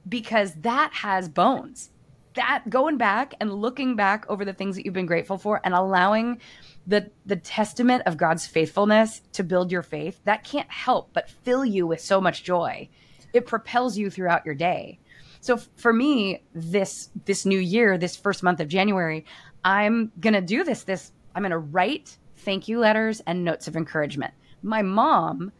[0.09, 1.91] because that has bones
[2.39, 5.75] that going back and looking back over the things that you've been grateful for and
[5.75, 6.41] allowing
[6.87, 11.65] the the testament of God's faithfulness to build your faith that can't help but fill
[11.65, 12.89] you with so much joy
[13.33, 14.99] it propels you throughout your day
[15.41, 19.25] so for me, this this new year, this first month of January,
[19.65, 20.85] I'm gonna do this.
[20.85, 24.33] This I'm gonna write thank you letters and notes of encouragement.
[24.63, 25.53] My mom,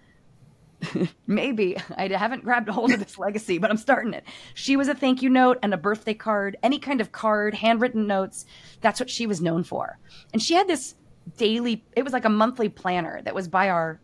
[1.27, 4.25] maybe I haven't grabbed a hold of this legacy, but I'm starting it.
[4.55, 8.07] She was a thank you note and a birthday card, any kind of card, handwritten
[8.07, 8.47] notes.
[8.81, 9.99] That's what she was known for.
[10.33, 10.95] And she had this
[11.37, 14.01] daily, it was like a monthly planner that was by our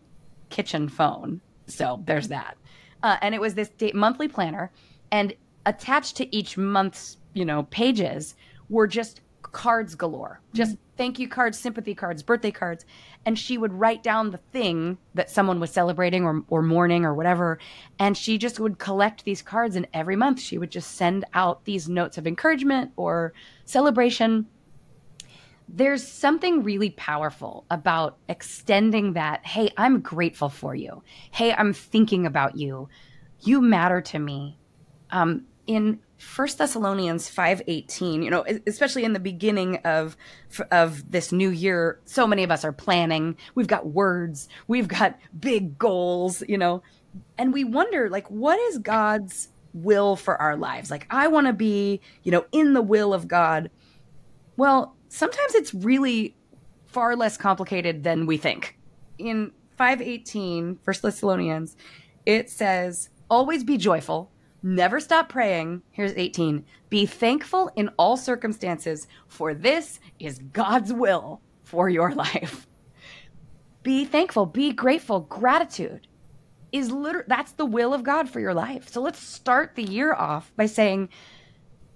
[0.50, 1.40] kitchen phone.
[1.66, 2.56] So there's that.
[3.02, 4.72] Uh, and it was this monthly planner.
[5.12, 5.34] And
[5.66, 8.34] attached to each month's, you know, pages
[8.68, 9.20] were just
[9.54, 10.40] cards galore.
[10.52, 10.96] Just mm-hmm.
[10.98, 12.84] thank you cards, sympathy cards, birthday cards.
[13.24, 17.14] And she would write down the thing that someone was celebrating or, or mourning or
[17.14, 17.58] whatever.
[17.98, 19.76] And she just would collect these cards.
[19.76, 23.32] And every month she would just send out these notes of encouragement or
[23.64, 24.46] celebration.
[25.68, 29.46] There's something really powerful about extending that.
[29.46, 31.02] Hey, I'm grateful for you.
[31.30, 32.88] Hey, I'm thinking about you.
[33.40, 34.58] You matter to me.
[35.10, 40.16] Um, in First Thessalonians 5:18, you know, especially in the beginning of
[40.70, 43.36] of this new year, so many of us are planning.
[43.54, 46.82] We've got words, we've got big goals, you know,
[47.36, 50.90] and we wonder like what is God's will for our lives?
[50.90, 53.70] Like I want to be, you know, in the will of God.
[54.56, 56.36] Well, sometimes it's really
[56.86, 58.78] far less complicated than we think.
[59.18, 61.76] In 5:18, First Thessalonians,
[62.24, 64.30] it says, "Always be joyful."
[64.66, 65.82] Never stop praying.
[65.90, 66.64] Here's 18.
[66.88, 72.66] Be thankful in all circumstances, for this is God's will for your life.
[73.82, 75.20] Be thankful, be grateful.
[75.20, 76.08] Gratitude
[76.72, 78.88] is literally that's the will of God for your life.
[78.88, 81.10] So let's start the year off by saying,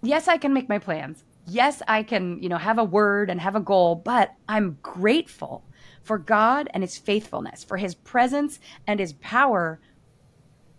[0.03, 1.25] yes, I can make my plans.
[1.47, 5.65] Yes, I can, you know, have a word and have a goal, but I'm grateful
[6.03, 9.81] for God and his faithfulness, for his presence and his power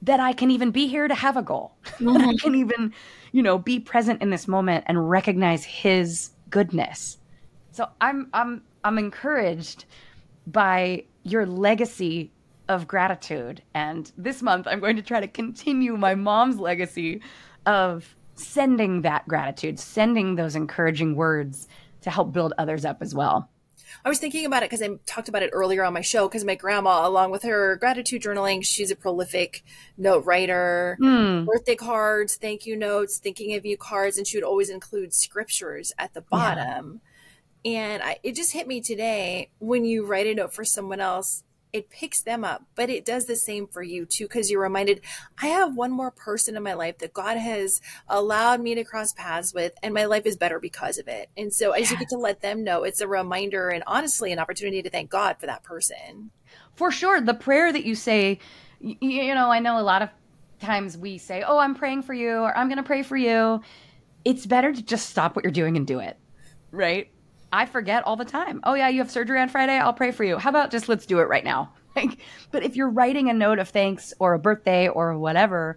[0.01, 1.75] that I can even be here to have a goal.
[1.85, 2.13] Mm-hmm.
[2.13, 2.93] that I can even,
[3.31, 7.17] you know, be present in this moment and recognize his goodness.
[7.71, 9.85] So I'm I'm I'm encouraged
[10.47, 12.31] by your legacy
[12.67, 13.61] of gratitude.
[13.73, 17.21] And this month I'm going to try to continue my mom's legacy
[17.65, 21.67] of sending that gratitude, sending those encouraging words
[22.01, 23.49] to help build others up as well.
[24.03, 26.45] I was thinking about it because I talked about it earlier on my show because
[26.45, 29.63] my grandma, along with her gratitude journaling, she's a prolific
[29.97, 31.45] note writer, Mm.
[31.45, 35.91] birthday cards, thank you notes, thinking of you cards, and she would always include scriptures
[35.97, 37.01] at the bottom.
[37.65, 41.43] And I, it just hit me today when you write a note for someone else,
[41.71, 45.01] it picks them up, but it does the same for you too, because you're reminded,
[45.41, 49.13] I have one more person in my life that God has allowed me to cross
[49.13, 51.29] paths with, and my life is better because of it.
[51.37, 54.39] And so as you get to let them know, it's a reminder and honestly an
[54.39, 56.31] opportunity to thank God for that person.
[56.75, 57.21] For sure.
[57.21, 58.39] The prayer that you say,
[58.81, 60.09] y- you know, I know a lot of
[60.59, 63.61] times we say, oh, I'm praying for you, or I'm going to pray for you.
[64.25, 66.17] It's better to just stop what you're doing and do it.
[66.71, 67.11] Right?
[67.51, 68.61] I forget all the time.
[68.63, 69.77] Oh, yeah, you have surgery on Friday?
[69.77, 70.37] I'll pray for you.
[70.37, 71.73] How about just let's do it right now?
[71.95, 72.19] Like,
[72.51, 75.75] but if you're writing a note of thanks or a birthday or whatever,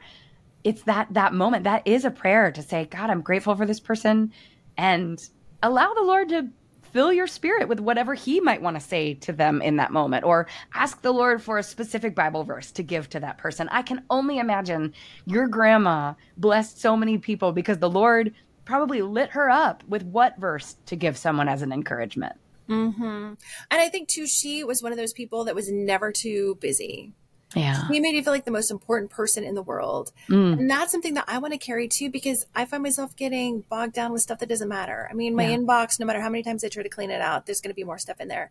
[0.62, 3.80] it's that that moment that is a prayer to say, God, I'm grateful for this
[3.80, 4.30] person
[4.76, 5.20] and
[5.62, 6.48] allow the Lord to
[6.92, 10.24] fill your spirit with whatever he might want to say to them in that moment
[10.24, 13.68] or ask the Lord for a specific Bible verse to give to that person.
[13.70, 14.92] I can only imagine
[15.24, 20.38] your grandma blessed so many people because the Lord probably lit her up with what
[20.38, 22.37] verse to give someone as an encouragement.
[22.68, 23.03] Mm-hmm.
[23.03, 23.37] And
[23.70, 27.12] I think too, she was one of those people that was never too busy.
[27.55, 27.87] Yeah.
[27.88, 30.11] He made you feel like the most important person in the world.
[30.31, 30.61] Mm.
[30.61, 33.92] And that's something that I want to carry too, because I find myself getting bogged
[33.92, 35.07] down with stuff that doesn't matter.
[35.11, 35.57] I mean, my Yeah.
[35.57, 37.75] inbox, no matter how many times I try to clean it out, there's going to
[37.75, 38.51] be more stuff in there.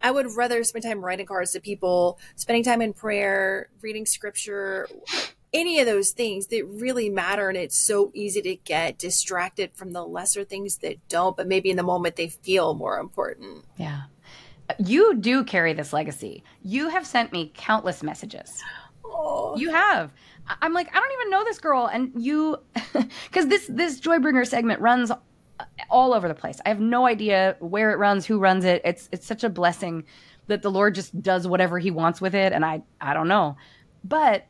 [0.00, 4.88] I would rather spend time writing cards to people, spending time in prayer, reading scripture,
[5.52, 7.48] any of those things that really matter.
[7.48, 11.70] And it's so easy to get distracted from the lesser things that don't, but maybe
[11.70, 13.64] in the moment they feel more important.
[13.76, 14.02] Yeah.
[14.78, 16.44] You do carry this legacy.
[16.62, 18.62] You have sent me countless messages.
[19.04, 20.12] Oh, You have.
[20.62, 22.56] I'm like, I don't even know this girl, and you,
[23.24, 25.12] because this this Joybringer segment runs
[25.90, 26.58] all over the place.
[26.64, 28.80] I have no idea where it runs, who runs it.
[28.84, 30.04] It's it's such a blessing
[30.46, 33.56] that the Lord just does whatever He wants with it, and I I don't know,
[34.04, 34.46] but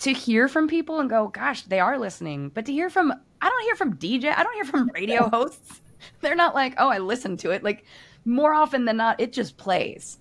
[0.00, 2.50] to hear from people and go, gosh, they are listening.
[2.50, 5.80] But to hear from, I don't hear from DJ, I don't hear from radio hosts.
[6.20, 7.62] They're not like, oh, I listened to it.
[7.62, 7.84] Like
[8.24, 10.18] more often than not, it just plays.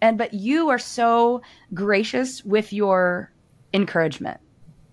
[0.00, 1.42] And but you are so
[1.74, 3.32] gracious with your
[3.74, 4.40] encouragement.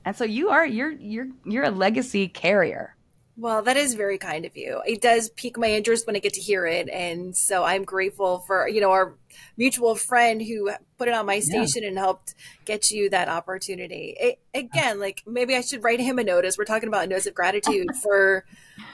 [0.06, 2.95] And so you are you're you're you're a legacy carrier.
[3.38, 4.82] Well, that is very kind of you.
[4.88, 6.88] It does pique my interest when I get to hear it.
[6.90, 9.16] And so I'm grateful for, you know, our
[9.58, 14.16] mutual friend who put it on my station and helped get you that opportunity.
[14.18, 16.58] It, again, like maybe I should write him a notice.
[16.58, 18.46] We're talking about notes of gratitude for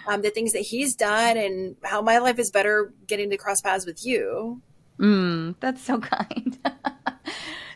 [0.08, 3.62] um, the things that he's done and how my life is better getting to cross
[3.62, 4.60] paths with you.
[4.97, 6.58] Mm, that's so kind.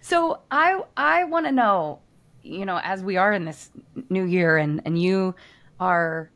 [0.02, 2.00] so I I want to know,
[2.42, 3.70] you know, as we are in this
[4.10, 5.36] new year and and you
[5.80, 6.32] are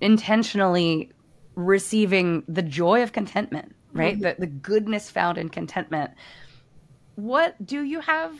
[0.00, 1.10] intentionally
[1.54, 4.18] receiving the joy of contentment, right?
[4.18, 6.12] The the goodness found in contentment.
[7.16, 8.34] What do you have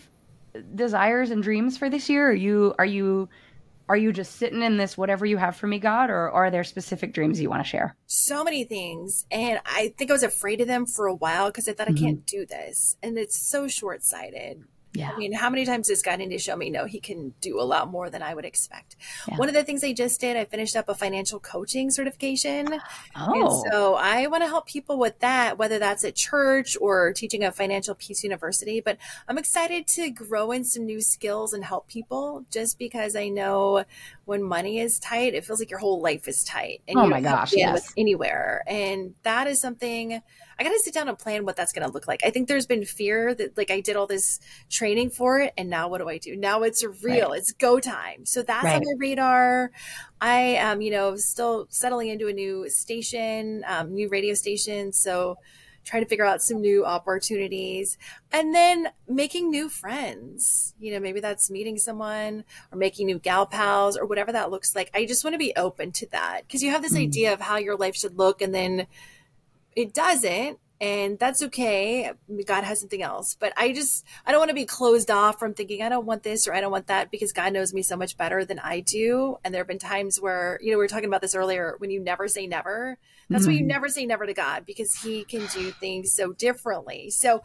[0.75, 2.29] desires and dreams for this year?
[2.31, 3.29] Are you are you
[3.89, 6.65] are you just sitting in this whatever you have for me, God, or are there
[6.65, 7.95] specific dreams you want to share?
[8.07, 9.27] So many things.
[9.31, 11.97] And I think I was afraid of them for a while because I thought Mhm.
[11.99, 12.97] I can't do this.
[13.03, 14.65] And it's so short sighted.
[14.95, 15.11] Yeah.
[15.13, 17.61] I mean, how many times has God need to show me, no, he can do
[17.61, 18.97] a lot more than I would expect?
[19.29, 19.37] Yeah.
[19.37, 22.81] One of the things I just did, I finished up a financial coaching certification.
[23.17, 23.35] Oh.
[23.35, 27.43] And so I want to help people with that, whether that's at church or teaching
[27.43, 28.81] at Financial Peace University.
[28.81, 33.29] But I'm excited to grow in some new skills and help people just because I
[33.29, 33.85] know
[34.27, 36.83] when money is tight, it feels like your whole life is tight.
[36.87, 37.93] And Oh you my gosh, yes.
[37.97, 38.63] Anywhere.
[38.67, 40.23] And that is something
[40.59, 42.23] I got to sit down and plan what that's going to look like.
[42.25, 44.41] I think there's been fear that like I did all this
[44.71, 46.37] training for it and now what do I do?
[46.37, 47.33] Now it's real.
[47.33, 48.25] It's go time.
[48.27, 48.77] So that's Right.
[48.77, 49.71] on my radar.
[50.21, 54.93] I am, you know, still settling into a new station, um, new radio station.
[54.93, 55.39] So
[55.85, 57.99] trying to figure out some new opportunities
[58.33, 60.75] and then making new friends.
[60.79, 64.75] You know, maybe that's meeting someone or making new gal pals or whatever that looks
[64.75, 64.91] like.
[64.95, 67.03] I just want to be open to that because you have this Mm.
[67.03, 68.87] idea of how your life should look and then
[69.77, 72.11] it doesn't and that's okay.
[72.45, 73.37] God has something else.
[73.39, 76.23] But i just i don't want to be closed off from thinking i don't want
[76.23, 78.81] this or i don't want that because god knows me so much better than i
[78.81, 79.37] do.
[79.45, 81.91] And there have been times where you know we were talking about this earlier when
[81.91, 82.99] you never say never
[83.31, 83.69] that's why you mm-hmm.
[83.69, 87.11] never say never to god because he can do things so differently.
[87.11, 87.43] So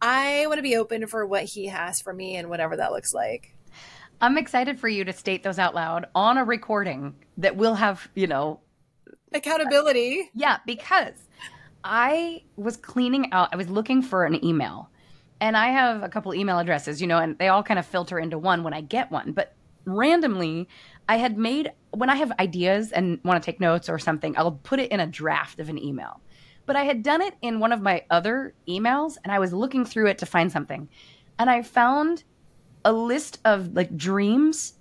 [0.00, 3.14] i want to be open for what he has for me and whatever that looks
[3.14, 3.54] like.
[4.22, 8.06] I'm excited for you to state those out loud on a recording that will have,
[8.14, 8.60] you know,
[9.32, 10.30] accountability.
[10.34, 11.14] Yeah, because
[11.84, 14.90] I was cleaning out, I was looking for an email.
[15.40, 18.18] And I have a couple email addresses, you know, and they all kind of filter
[18.18, 19.32] into one when I get one.
[19.32, 19.54] But
[19.86, 20.68] randomly,
[21.08, 24.52] I had made, when I have ideas and want to take notes or something, I'll
[24.52, 26.20] put it in a draft of an email.
[26.66, 29.84] but I had done it in one of my other emails and I was looking
[29.84, 30.88] through it to find something.
[31.36, 32.22] And I found
[32.84, 34.74] a list of like dreams.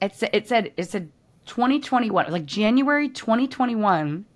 [0.00, 1.10] It, sa- it said it said
[1.46, 4.26] 2021, like January 2021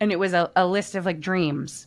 [0.00, 1.86] and it was a, a list of like dreams.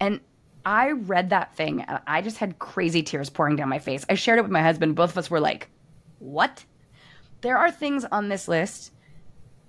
[0.00, 0.20] And
[0.64, 4.04] I read that thing and I just had crazy tears pouring down my face.
[4.08, 4.94] I shared it with my husband.
[4.94, 5.70] Both of us were like,
[6.18, 6.64] "What?"
[7.40, 8.92] There are things on this list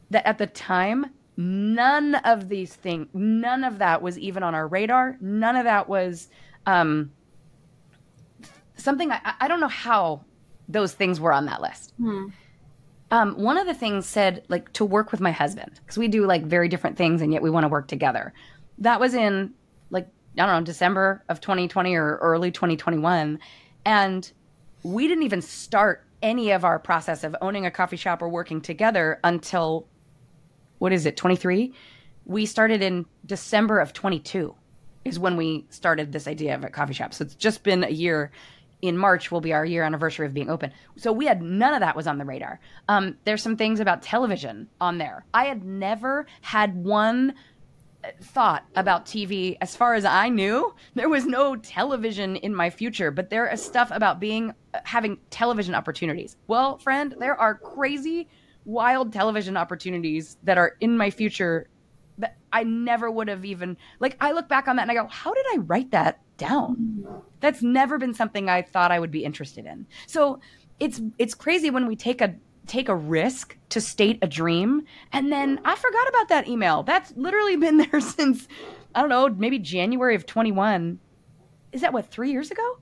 [0.09, 1.05] that at the time
[1.38, 5.88] none of these things none of that was even on our radar none of that
[5.88, 6.27] was
[6.65, 7.11] um,
[8.75, 10.25] something I, I don't know how
[10.67, 11.93] those things were on that list
[13.12, 16.26] um, one of the things said like to work with my husband because we do
[16.26, 18.34] like very different things and yet we want to work together.
[18.78, 19.53] That was in
[19.89, 20.07] like
[20.38, 23.39] i don't know december of 2020 or early 2021
[23.84, 24.32] and
[24.84, 28.62] we didn't even start any of our process of owning a coffee shop or working
[28.62, 29.88] together until
[30.78, 31.74] what is it 23
[32.26, 34.55] we started in december of 22
[35.05, 37.14] is when we started this idea of a coffee shop.
[37.14, 38.32] So it's just been a year
[38.82, 41.80] in march will be our year anniversary of being open so we had none of
[41.80, 45.63] that was on the radar um, there's some things about television on there i had
[45.63, 47.34] never had one
[48.21, 50.73] thought about TV as far as I knew.
[50.95, 54.53] There was no television in my future, but there is stuff about being
[54.86, 56.38] having television opportunities.
[56.47, 58.27] Well, friend, there are crazy
[58.65, 61.67] wild television opportunities that are in my future
[62.52, 65.34] I never would have even like I look back on that and I go, "How
[65.34, 67.06] did I write that down?"
[67.39, 69.86] That's never been something I thought I would be interested in.
[70.08, 70.39] So,
[70.80, 72.36] it's it's crazy when we take a
[72.68, 76.84] take a risk to state a dream and then i forgot about that email.
[76.84, 78.47] That's literally been there since
[78.93, 81.00] i don't know maybe january of 21
[81.72, 82.78] is that what three years ago?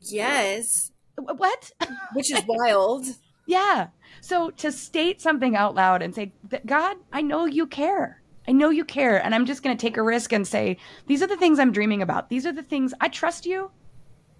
[0.00, 1.72] Yes, what?
[2.14, 3.06] Which is wild.
[3.46, 3.88] yeah.
[4.20, 6.32] So to state something out loud and say
[6.66, 9.96] god i know you care i know you care and i'm just going to take
[9.96, 10.76] a risk and say
[11.06, 13.70] these are the things i'm dreaming about these are the things i trust you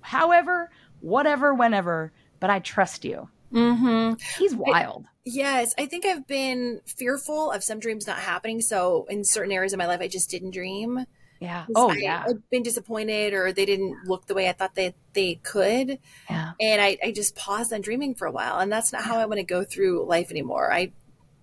[0.01, 4.15] however whatever whenever but i trust you Mm-hmm.
[4.39, 8.61] he's wild Yes, I think I've been fearful of some dreams not happening.
[8.61, 11.05] So in certain areas of my life, I just didn't dream.
[11.41, 11.67] Yeah.
[11.75, 14.95] oh I, yeah I've been disappointed, or they didn't look the way I thought they
[15.15, 15.99] they could,
[16.31, 18.59] yeah and I, I just paused on dreaming for a while.
[18.61, 20.73] And that's not how I want to go through life anymore.
[20.73, 20.93] I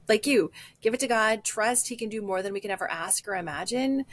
[0.08, 0.52] like you,
[0.82, 3.36] give it to God, trust He can do more than we can ever ask or
[3.36, 4.06] imagine.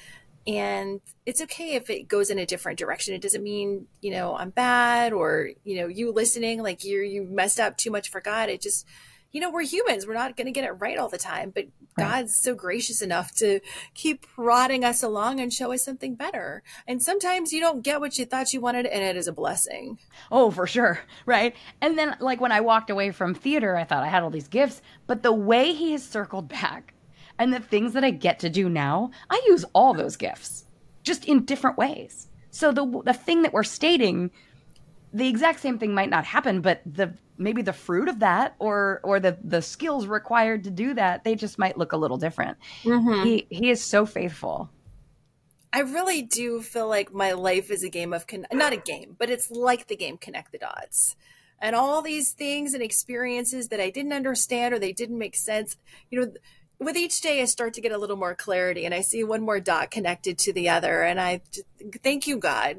[0.47, 3.15] And it's okay if it goes in a different direction.
[3.15, 7.23] It doesn't mean, you know, I'm bad or, you know, you listening, like you you
[7.25, 8.49] messed up too much for God.
[8.49, 8.87] It just,
[9.33, 10.07] you know, we're humans.
[10.07, 11.67] We're not going to get it right all the time, but.
[11.99, 13.61] God's so gracious enough to
[13.95, 16.63] keep prodding us along and show us something better.
[16.87, 19.99] And sometimes you don't get what you thought you wanted, and it is a blessing.
[20.31, 21.01] Oh, for sure.
[21.27, 21.55] Right.
[21.83, 24.49] And then, like, when I walked away from theater, I thought I had all these
[24.49, 26.95] gifts, but the way he has circled back
[27.39, 30.65] and the things that I get to do now, I use all those gifts
[31.03, 32.29] just in different ways.
[32.51, 34.31] So the the thing that we're stating,
[35.13, 39.01] the exact same thing might not happen, but the maybe the fruit of that or
[39.03, 42.59] or the the skills required to do that, they just might look a little different.
[42.85, 43.25] Mm-hmm.
[43.25, 44.71] He he is so faithful.
[45.73, 49.15] I really do feel like my life is a game of con- not a game,
[49.19, 51.17] but it's like the game Connect the Dots.
[51.61, 55.77] And all these things and experiences that I didn't understand or they didn't make sense,
[56.11, 56.33] you know,
[56.79, 59.43] with each day I start to get a little more clarity and I see one
[59.43, 61.43] more dot connected to the other and I
[62.03, 62.79] thank you God.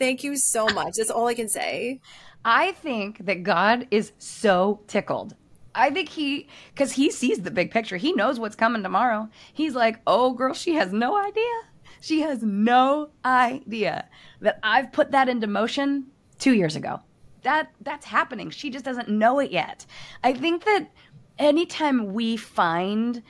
[0.00, 0.94] Thank you so much.
[0.96, 2.00] That's all I can say.
[2.44, 5.36] I think that God is so tickled.
[5.74, 7.96] I think he, because he sees the big picture.
[7.98, 9.28] He knows what's coming tomorrow.
[9.52, 11.44] He's like, oh, girl, she has no idea.
[12.00, 14.08] She has no idea
[14.40, 16.06] that I've put that into motion
[16.38, 17.00] two years ago.
[17.42, 18.48] That that's happening.
[18.50, 19.84] She just doesn't know it yet.
[20.24, 20.90] I think that
[21.38, 23.22] anytime we find,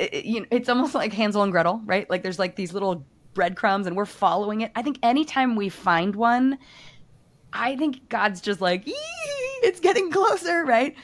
[0.00, 2.08] i- i- you know, it's almost like Hansel and Gretel, right?
[2.08, 3.04] Like there's like these little
[3.34, 4.72] breadcrumbs, and we're following it.
[4.74, 6.58] I think anytime we find one,
[7.52, 10.94] I think God's just like, it's getting closer, right?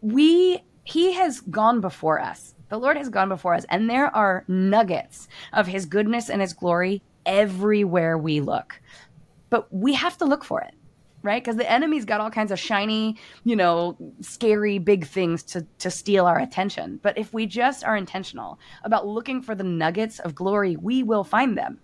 [0.00, 2.54] We, He has gone before us.
[2.68, 6.52] The Lord has gone before us, and there are nuggets of His goodness and His
[6.52, 8.80] glory everywhere we look.
[9.50, 10.74] But we have to look for it,
[11.24, 11.42] right?
[11.42, 15.90] Because the enemy's got all kinds of shiny, you know, scary, big things to, to
[15.90, 17.00] steal our attention.
[17.02, 21.24] But if we just are intentional about looking for the nuggets of glory, we will
[21.24, 21.80] find them.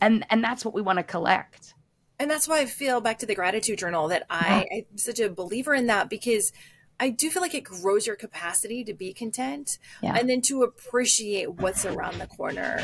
[0.00, 1.74] And, and that's what we want to collect.
[2.18, 5.28] And that's why I feel back to the gratitude journal that I, I'm such a
[5.28, 6.52] believer in that because
[6.98, 10.16] I do feel like it grows your capacity to be content Yeah.
[10.16, 12.82] and then to appreciate what's around the corner.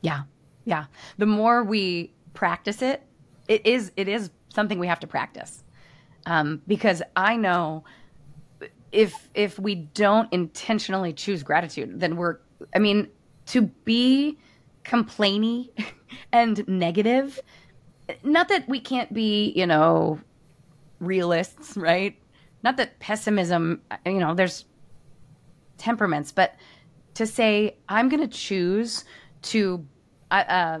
[0.00, 0.22] Yeah.
[0.64, 0.86] Yeah.
[1.18, 3.02] The more we practice it,
[3.48, 5.64] it is it is something we have to practice.
[6.26, 7.84] Um, because I know
[8.92, 12.38] if if we don't intentionally choose gratitude, then we're
[12.74, 13.08] I mean,
[13.46, 14.38] to be
[14.84, 15.70] complainy
[16.32, 17.40] and negative.
[18.22, 20.20] Not that we can't be, you know,
[21.00, 22.18] realists, right?
[22.62, 24.64] Not that pessimism, you know, there's
[25.78, 26.54] temperaments, but
[27.14, 29.04] to say, I'm going to choose
[29.42, 29.86] to,
[30.30, 30.78] uh, uh,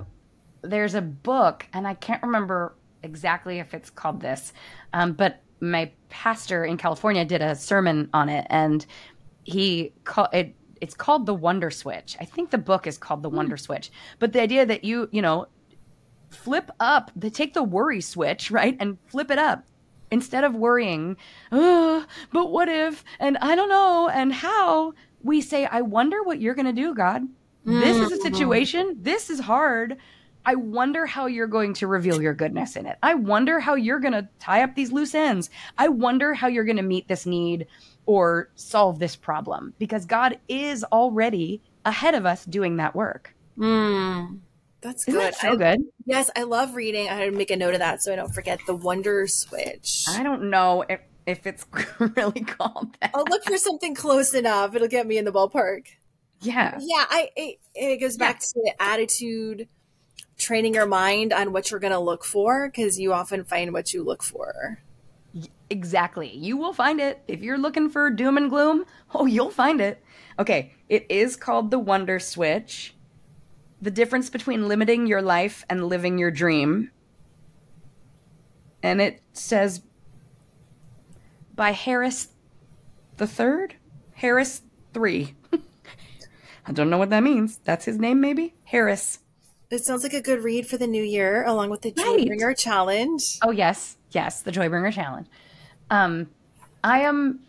[0.64, 4.52] there's a book, and I can't remember exactly if it's called this,
[4.92, 8.84] um, but my pastor in California did a sermon on it, and
[9.44, 10.54] he called it.
[10.80, 12.16] It's called the Wonder Switch.
[12.20, 13.36] I think the book is called the hmm.
[13.36, 13.90] Wonder Switch.
[14.18, 15.46] But the idea that you, you know,
[16.30, 19.64] flip up, they take the worry switch, right, and flip it up
[20.10, 21.16] instead of worrying,
[21.52, 24.92] oh, but what if, and I don't know, and how,
[25.22, 27.22] we say, I wonder what you're going to do, God.
[27.64, 28.22] This is a mm-hmm.
[28.22, 28.96] situation.
[29.00, 29.96] This is hard.
[30.46, 32.98] I wonder how you're going to reveal your goodness in it.
[33.02, 35.50] I wonder how you're going to tie up these loose ends.
[35.78, 37.66] I wonder how you're going to meet this need
[38.06, 43.34] or solve this problem because God is already ahead of us doing that work.
[43.58, 44.40] Mm,
[44.80, 45.32] that's Isn't good.
[45.32, 45.80] That so I, good.
[46.04, 47.08] Yes, I love reading.
[47.08, 50.04] I had to make a note of that so I don't forget the Wonder Switch.
[50.08, 51.64] I don't know if, if it's
[51.98, 53.12] really called that.
[53.14, 54.74] I'll look for something close enough.
[54.74, 55.86] It'll get me in the ballpark.
[56.42, 56.78] Yeah.
[56.80, 57.06] Yeah.
[57.08, 58.72] I it, it goes back yeah.
[58.72, 59.68] to attitude
[60.36, 63.92] training your mind on what you're going to look for because you often find what
[63.92, 64.82] you look for.
[65.70, 66.34] Exactly.
[66.36, 67.22] You will find it.
[67.26, 70.02] If you're looking for doom and gloom, oh, you'll find it.
[70.38, 72.94] Okay, it is called the Wonder Switch.
[73.80, 76.90] The difference between limiting your life and living your dream.
[78.82, 79.82] And it says
[81.54, 82.28] by Harris
[83.16, 83.76] the Third?
[84.14, 84.62] Harris
[84.92, 85.34] 3.
[86.66, 87.58] I don't know what that means.
[87.64, 88.54] That's his name, maybe?
[88.64, 89.20] Harris.
[89.70, 92.58] It sounds like a good read for the new year, along with the Joybringer right.
[92.58, 93.22] Challenge.
[93.42, 95.26] Oh yes, yes, the Joybringer Challenge.
[95.90, 96.28] Um,
[96.82, 97.40] I am,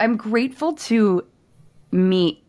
[0.00, 1.26] I'm grateful to
[1.92, 2.44] meet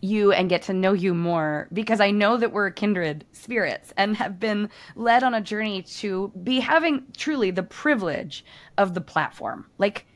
[0.00, 4.16] you and get to know you more because I know that we're kindred spirits and
[4.16, 8.44] have been led on a journey to be having truly the privilege
[8.76, 9.66] of the platform.
[9.78, 10.06] Like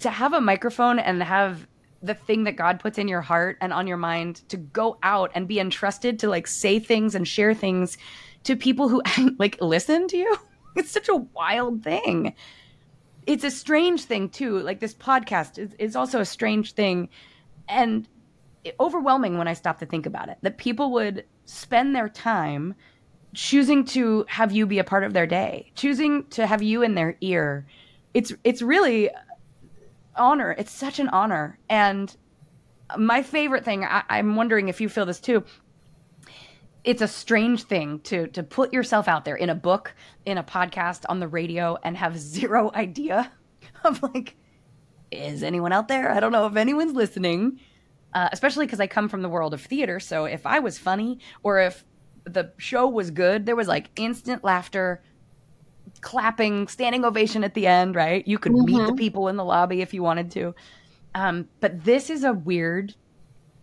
[0.00, 1.66] to have a microphone and have
[2.02, 5.30] the thing that God puts in your heart and on your mind to go out
[5.34, 7.98] and be entrusted to like say things and share things
[8.44, 9.02] to people who
[9.38, 10.36] like listen to you.
[10.76, 12.34] It's such a wild thing.
[13.26, 14.60] It's a strange thing too.
[14.60, 17.08] Like this podcast is, is also a strange thing
[17.68, 18.06] and
[18.78, 20.38] overwhelming when I stop to think about it.
[20.42, 22.76] That people would spend their time
[23.34, 26.94] choosing to have you be a part of their day, choosing to have you in
[26.94, 27.66] their ear.
[28.14, 29.10] It's it's really
[30.18, 30.54] honor.
[30.58, 31.58] It's such an honor.
[31.68, 32.14] And
[32.96, 35.44] my favorite thing, I, I'm wondering if you feel this too.
[36.84, 39.94] It's a strange thing to to put yourself out there in a book,
[40.24, 43.32] in a podcast, on the radio, and have zero idea
[43.84, 44.36] of like,
[45.10, 46.10] is anyone out there?
[46.10, 47.60] I don't know if anyone's listening.
[48.14, 50.00] Uh, especially because I come from the world of theater.
[50.00, 51.84] So if I was funny or if
[52.24, 55.02] the show was good, there was like instant laughter,
[55.98, 58.26] clapping, standing ovation at the end, right?
[58.26, 58.64] You could mm-hmm.
[58.64, 58.96] meet the mm-hmm.
[58.96, 60.54] people in the lobby if you wanted to.
[61.14, 62.94] Um, but this is a weird,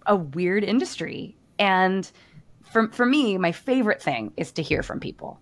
[0.05, 1.35] a weird industry.
[1.57, 2.09] And
[2.71, 5.39] for, for me, my favorite thing is to hear from people.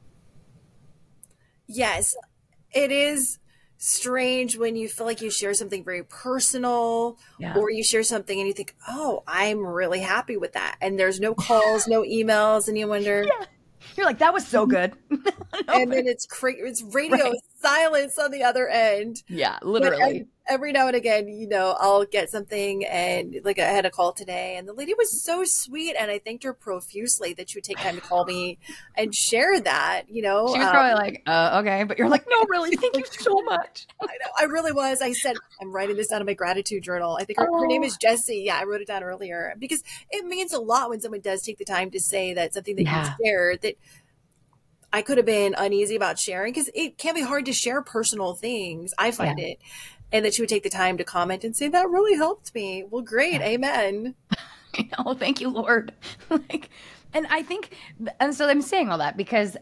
[1.68, 2.16] Yes,
[2.72, 3.40] it is
[3.78, 7.56] strange when you feel like you share something very personal yeah.
[7.58, 10.78] or you share something and you think, oh, I'm really happy with that.
[10.80, 13.46] And there's no calls, no emails, and you wonder, yeah.
[13.96, 14.94] You're like, that was so good.
[15.10, 15.20] no,
[15.68, 17.36] and then it's cra- it's radio right.
[17.62, 19.24] silence on the other end.
[19.28, 23.66] Yeah, um, literally every now and again, you know, I'll get something and like I
[23.66, 27.34] had a call today and the lady was so sweet and I thanked her profusely
[27.34, 28.58] that she would take time to call me
[28.96, 30.48] and share that, you know.
[30.48, 33.42] She was um, probably like, uh, okay, but you're like, no, really, thank you so
[33.44, 33.88] much.
[34.02, 35.02] I know, I really was.
[35.02, 37.18] I said, I'm writing this down in my gratitude journal.
[37.20, 37.62] I think her, oh.
[37.62, 38.44] her name is Jessie.
[38.46, 41.58] Yeah, I wrote it down earlier because it means a lot when someone does take
[41.58, 43.14] the time to say that something that yeah.
[43.20, 43.76] you shared that
[44.94, 48.36] I could have been uneasy about sharing because it can be hard to share personal
[48.36, 48.94] things.
[48.96, 49.48] I find yeah.
[49.48, 49.60] it
[50.14, 52.86] and that she would take the time to comment and say that really helped me.
[52.90, 53.42] Well great.
[53.42, 54.16] Amen.
[54.98, 55.94] Oh thank you lord.
[56.32, 56.72] Like
[57.14, 57.76] and i think
[58.20, 59.56] and so i'm saying all that because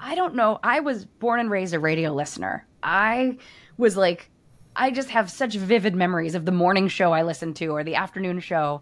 [0.00, 2.66] i don't know i was born and raised a radio listener.
[2.82, 3.38] I
[3.76, 4.28] was like
[4.74, 7.94] i just have such vivid memories of the morning show i listened to or the
[7.94, 8.80] afternoon show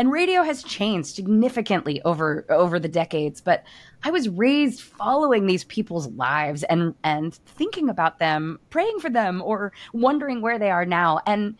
[0.00, 3.64] and radio has changed significantly over over the decades but
[4.02, 9.42] i was raised following these people's lives and and thinking about them praying for them
[9.44, 11.20] or wondering where they are now.
[11.26, 11.56] And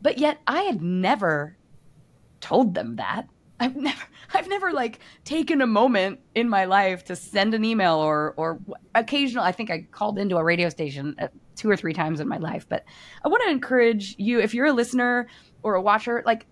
[0.00, 1.56] but yet i had never
[2.40, 3.28] told them that.
[3.58, 4.02] I've never
[4.34, 8.58] i've never like taken a moment in my life to send an email or or
[8.94, 12.28] occasional i think i called into a radio station uh, two or three times in
[12.28, 12.84] my life but
[13.24, 15.26] i want to encourage you if you're a listener
[15.62, 16.44] or a watcher like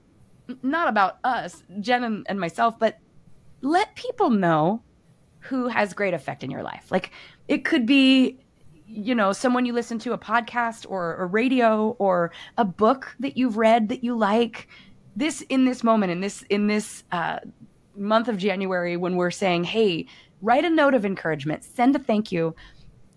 [0.62, 2.99] not about us, Jen and, and myself, but
[3.62, 4.82] let people know
[5.40, 6.90] who has great effect in your life.
[6.90, 7.11] Like
[7.49, 8.38] it could be,
[8.86, 13.36] you know, someone you listen to a podcast or a radio or a book that
[13.36, 14.68] you've read that you like.
[15.16, 17.38] This in this moment in this in this uh,
[17.97, 20.07] month of January when we're saying, hey,
[20.42, 22.55] write a note of encouragement, send a thank you.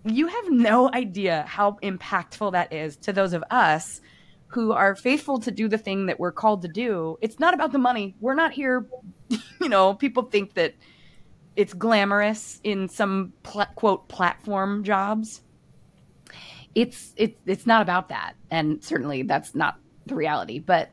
[0.06, 4.00] You have no idea how impactful that is to those of us
[4.48, 7.18] who are faithful to do the thing that we're called to do.
[7.22, 8.16] It's not about the money.
[8.20, 8.88] We're not here,
[9.62, 10.74] you know, people think that
[11.56, 15.42] it's glamorous in some pl- quote platform jobs.
[16.76, 20.60] It's it's it's not about that, and certainly that's not the reality.
[20.60, 20.92] But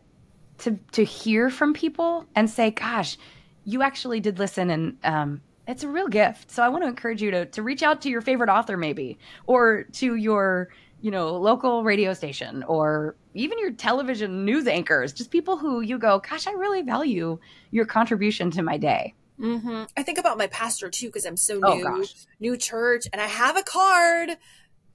[0.59, 3.19] to to hear from people and say, "Gosh,
[3.65, 6.51] you actually did listen," and um, it's a real gift.
[6.51, 9.19] So I want to encourage you to to reach out to your favorite author, maybe,
[9.47, 10.71] or to your
[11.05, 15.99] you know local radio station, or even your television news anchors, just people who you
[15.99, 17.39] go, "Gosh, I really value
[17.71, 19.83] your contribution to my day." Mm-hmm.
[19.99, 22.05] I think about my pastor too because I'm so oh, new, oh,
[22.41, 24.31] new church, and I have a card.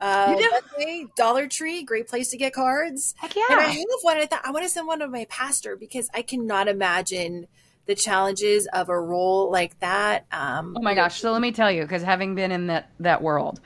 [0.02, 0.36] Uh,
[0.80, 3.14] you Dollar Tree, great place to get cards.
[3.20, 3.44] Heck yeah!
[3.52, 4.18] And I have one.
[4.18, 7.46] I thought I want to send one to my pastor because I cannot imagine
[7.86, 10.26] the challenges of a role like that.
[10.32, 11.22] Um, oh my gosh!
[11.22, 13.60] So let me tell you, because having been in that that world,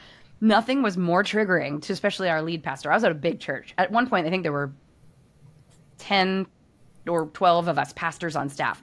[0.44, 2.92] nothing was more triggering to especially our lead pastor.
[2.92, 3.74] I was at a big church.
[3.78, 4.74] At one point, I think there were
[5.98, 6.46] ten
[7.08, 8.82] or twelve of us pastors on staff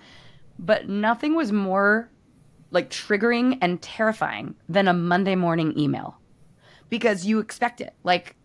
[0.61, 2.11] but nothing was more
[2.71, 6.19] like triggering and terrifying than a Monday morning email
[6.89, 7.95] because you expect it.
[8.05, 8.37] Like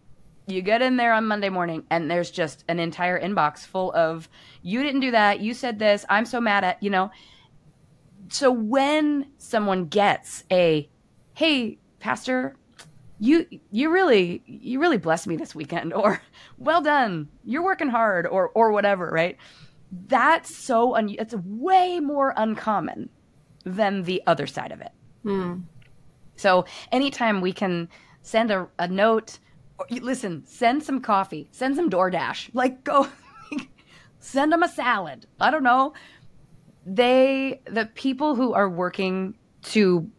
[0.47, 4.30] you get in there on Monday morning and there's just an entire inbox full of
[4.61, 7.11] you didn't do that, you said this, I'm so mad at, you know.
[8.30, 10.89] So when someone gets a
[11.34, 12.55] hey, pastor,
[13.20, 16.22] you you really you really blessed me this weekend or
[16.57, 19.38] well done, you're working hard or or whatever, right?
[20.07, 23.09] that's so un- it's way more uncommon
[23.63, 24.91] than the other side of it.
[25.24, 25.59] Hmm.
[26.36, 27.89] So anytime we can
[28.22, 29.39] send a, a note,
[29.80, 33.07] or, listen, send some coffee, send some DoorDash, like go,
[34.20, 35.26] send them a salad.
[35.39, 35.93] I don't know.
[36.86, 40.09] They, the people who are working to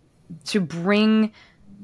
[0.45, 1.33] to bring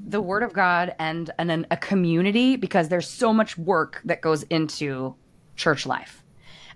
[0.04, 4.42] the word of God and, and a community because there's so much work that goes
[4.44, 5.14] into
[5.56, 6.22] church life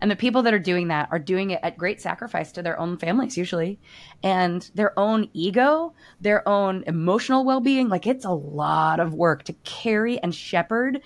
[0.01, 2.79] and the people that are doing that are doing it at great sacrifice to their
[2.79, 3.79] own families, usually,
[4.23, 7.89] and their own ego, their own emotional well being.
[7.89, 11.01] Like it's a lot of work to carry and shepherd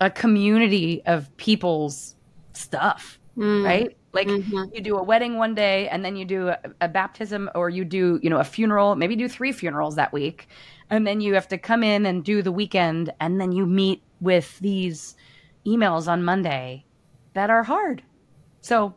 [0.00, 2.16] a community of people's
[2.54, 3.64] stuff, mm.
[3.64, 3.96] right?
[4.12, 4.74] Like mm-hmm.
[4.74, 7.84] you do a wedding one day and then you do a, a, baptism or you
[7.84, 10.48] do, you know, a funeral, maybe do three funerals that week.
[10.90, 14.02] And then you have to come in and do the weekend and then you meet
[14.20, 15.14] with these
[15.64, 16.84] emails on Monday
[17.34, 18.02] that are hard.
[18.60, 18.94] So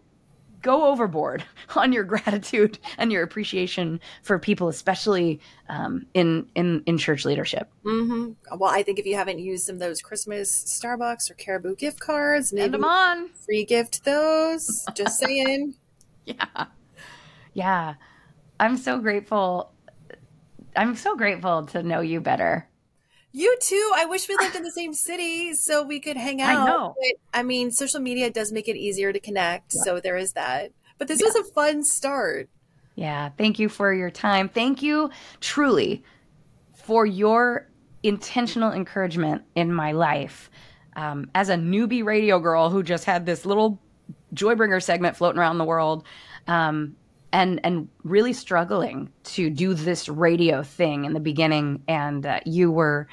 [0.64, 1.44] go overboard
[1.76, 5.40] on your gratitude and your appreciation for people, especially
[5.70, 7.70] um, in in in church leadership.
[7.86, 8.58] Mm-hmm.
[8.58, 12.00] Well, I think if you haven't used some of those Christmas Starbucks or Caribou gift
[12.00, 14.86] cards, maybe them on free gift those.
[14.96, 15.76] Just saying.
[16.26, 16.66] yeah,
[17.54, 17.94] yeah.
[18.60, 19.72] I'm so grateful.
[20.76, 22.68] I'm so grateful to know you better.
[23.36, 23.92] You too.
[23.96, 26.62] I wish we lived in the same city so we could hang out.
[26.62, 26.96] I know.
[26.96, 29.74] But, I mean, social media does make it easier to connect.
[29.74, 29.82] Yeah.
[29.84, 30.72] So there is that.
[31.00, 31.28] But this yeah.
[31.28, 32.48] was a fun start.
[32.96, 33.30] Yeah.
[33.36, 34.50] Thank you for your time.
[34.50, 35.10] Thank you
[35.42, 36.04] truly
[36.76, 37.68] for your
[38.04, 40.52] intentional encouragement in my life.
[40.96, 43.82] Um, as a newbie radio girl who just had this little
[44.36, 46.06] Joybringer segment floating around the world,
[46.48, 46.96] um,
[47.34, 52.72] and and really struggling to do this radio thing in the beginning and uh, you
[52.72, 53.08] were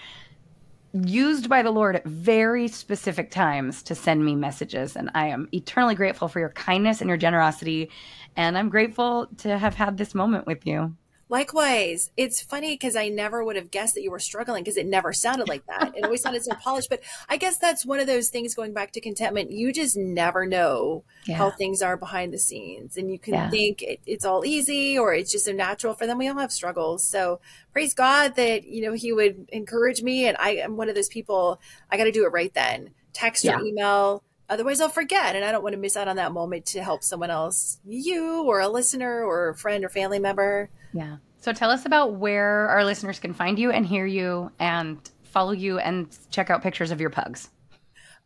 [0.92, 4.94] used by the lord at very specific times to send me messages.
[4.94, 7.90] And i am eternally grateful for your kindness and your generosity.
[8.36, 10.94] And i'm grateful to have had this moment with you
[11.30, 14.84] Likewise, it's funny because I never would have guessed that you were struggling because it
[14.84, 15.92] never sounded like that.
[15.96, 16.90] It always sounded so polished.
[16.90, 19.52] But I guess that's one of those things going back to contentment.
[19.52, 21.36] You just never know yeah.
[21.36, 22.96] how things are behind the scenes.
[22.96, 23.48] And you can yeah.
[23.48, 26.18] think it, it's all easy or it's just so natural for them.
[26.18, 27.04] We all have struggles.
[27.04, 27.38] So
[27.72, 30.26] praise God that, you know, He would encourage me.
[30.26, 31.60] And I am one of those people,
[31.92, 32.90] I got to do it right then.
[33.12, 33.56] Text yeah.
[33.56, 34.24] or email.
[34.48, 35.36] Otherwise, I'll forget.
[35.36, 38.42] And I don't want to miss out on that moment to help someone else, you
[38.42, 40.70] or a listener or a friend or family member.
[40.92, 41.16] Yeah.
[41.38, 45.52] So tell us about where our listeners can find you and hear you and follow
[45.52, 47.48] you and check out pictures of your pugs.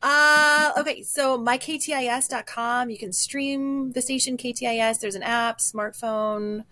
[0.02, 2.90] Uh, okay, so myktis.com.
[2.90, 5.00] You can stream the station KTIS.
[5.00, 6.64] There's an app, smartphone.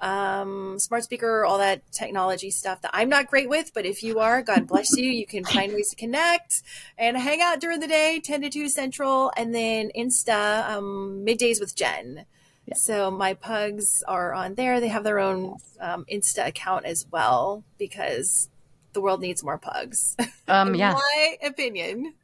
[0.00, 3.72] um, smart speaker, all that technology stuff that I'm not great with.
[3.74, 5.10] But if you are, God bless you.
[5.10, 6.62] You can find ways to connect
[6.96, 11.60] and hang out during the day, 10 to 2 Central, and then Insta um, middays
[11.60, 12.26] with Jen.
[12.68, 12.74] Yeah.
[12.74, 14.80] So my pugs are on there.
[14.80, 18.50] They have their own um, Insta account as well because
[18.92, 20.16] the world needs more pugs.
[20.50, 20.94] Um, yeah.
[20.94, 22.14] my opinion.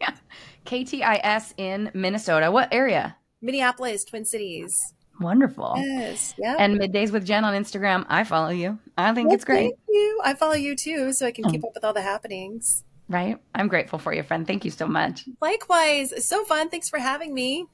[0.00, 0.14] Yeah.
[0.66, 2.52] KTIS in Minnesota.
[2.52, 3.16] What area?
[3.40, 4.94] Minneapolis, Twin Cities.
[5.20, 5.74] Wonderful.
[5.78, 6.32] Yes.
[6.38, 6.54] Yeah.
[6.60, 8.06] And middays with Jen on Instagram.
[8.08, 8.78] I follow you.
[8.96, 9.70] I think well, it's great.
[9.70, 10.20] Thank you.
[10.22, 11.68] I follow you too, so I can keep oh.
[11.68, 12.84] up with all the happenings.
[13.08, 13.36] Right.
[13.56, 14.46] I'm grateful for you, friend.
[14.46, 15.24] Thank you so much.
[15.40, 16.24] Likewise.
[16.24, 16.68] so fun.
[16.68, 17.66] Thanks for having me.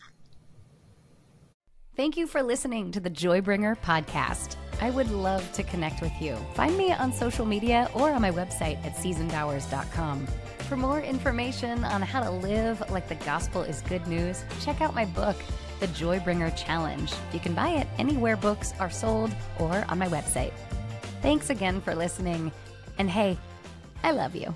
[1.99, 4.55] Thank you for listening to the Joybringer podcast.
[4.81, 6.37] I would love to connect with you.
[6.55, 10.29] Find me on social media or on my website at seasondowers.com.
[10.69, 14.95] For more information on how to live like the gospel is good news, check out
[14.95, 15.35] my book,
[15.81, 17.13] The Joybringer Challenge.
[17.33, 20.53] You can buy it anywhere books are sold or on my website.
[21.21, 22.53] Thanks again for listening.
[22.99, 23.37] And hey,
[24.05, 24.55] I love you.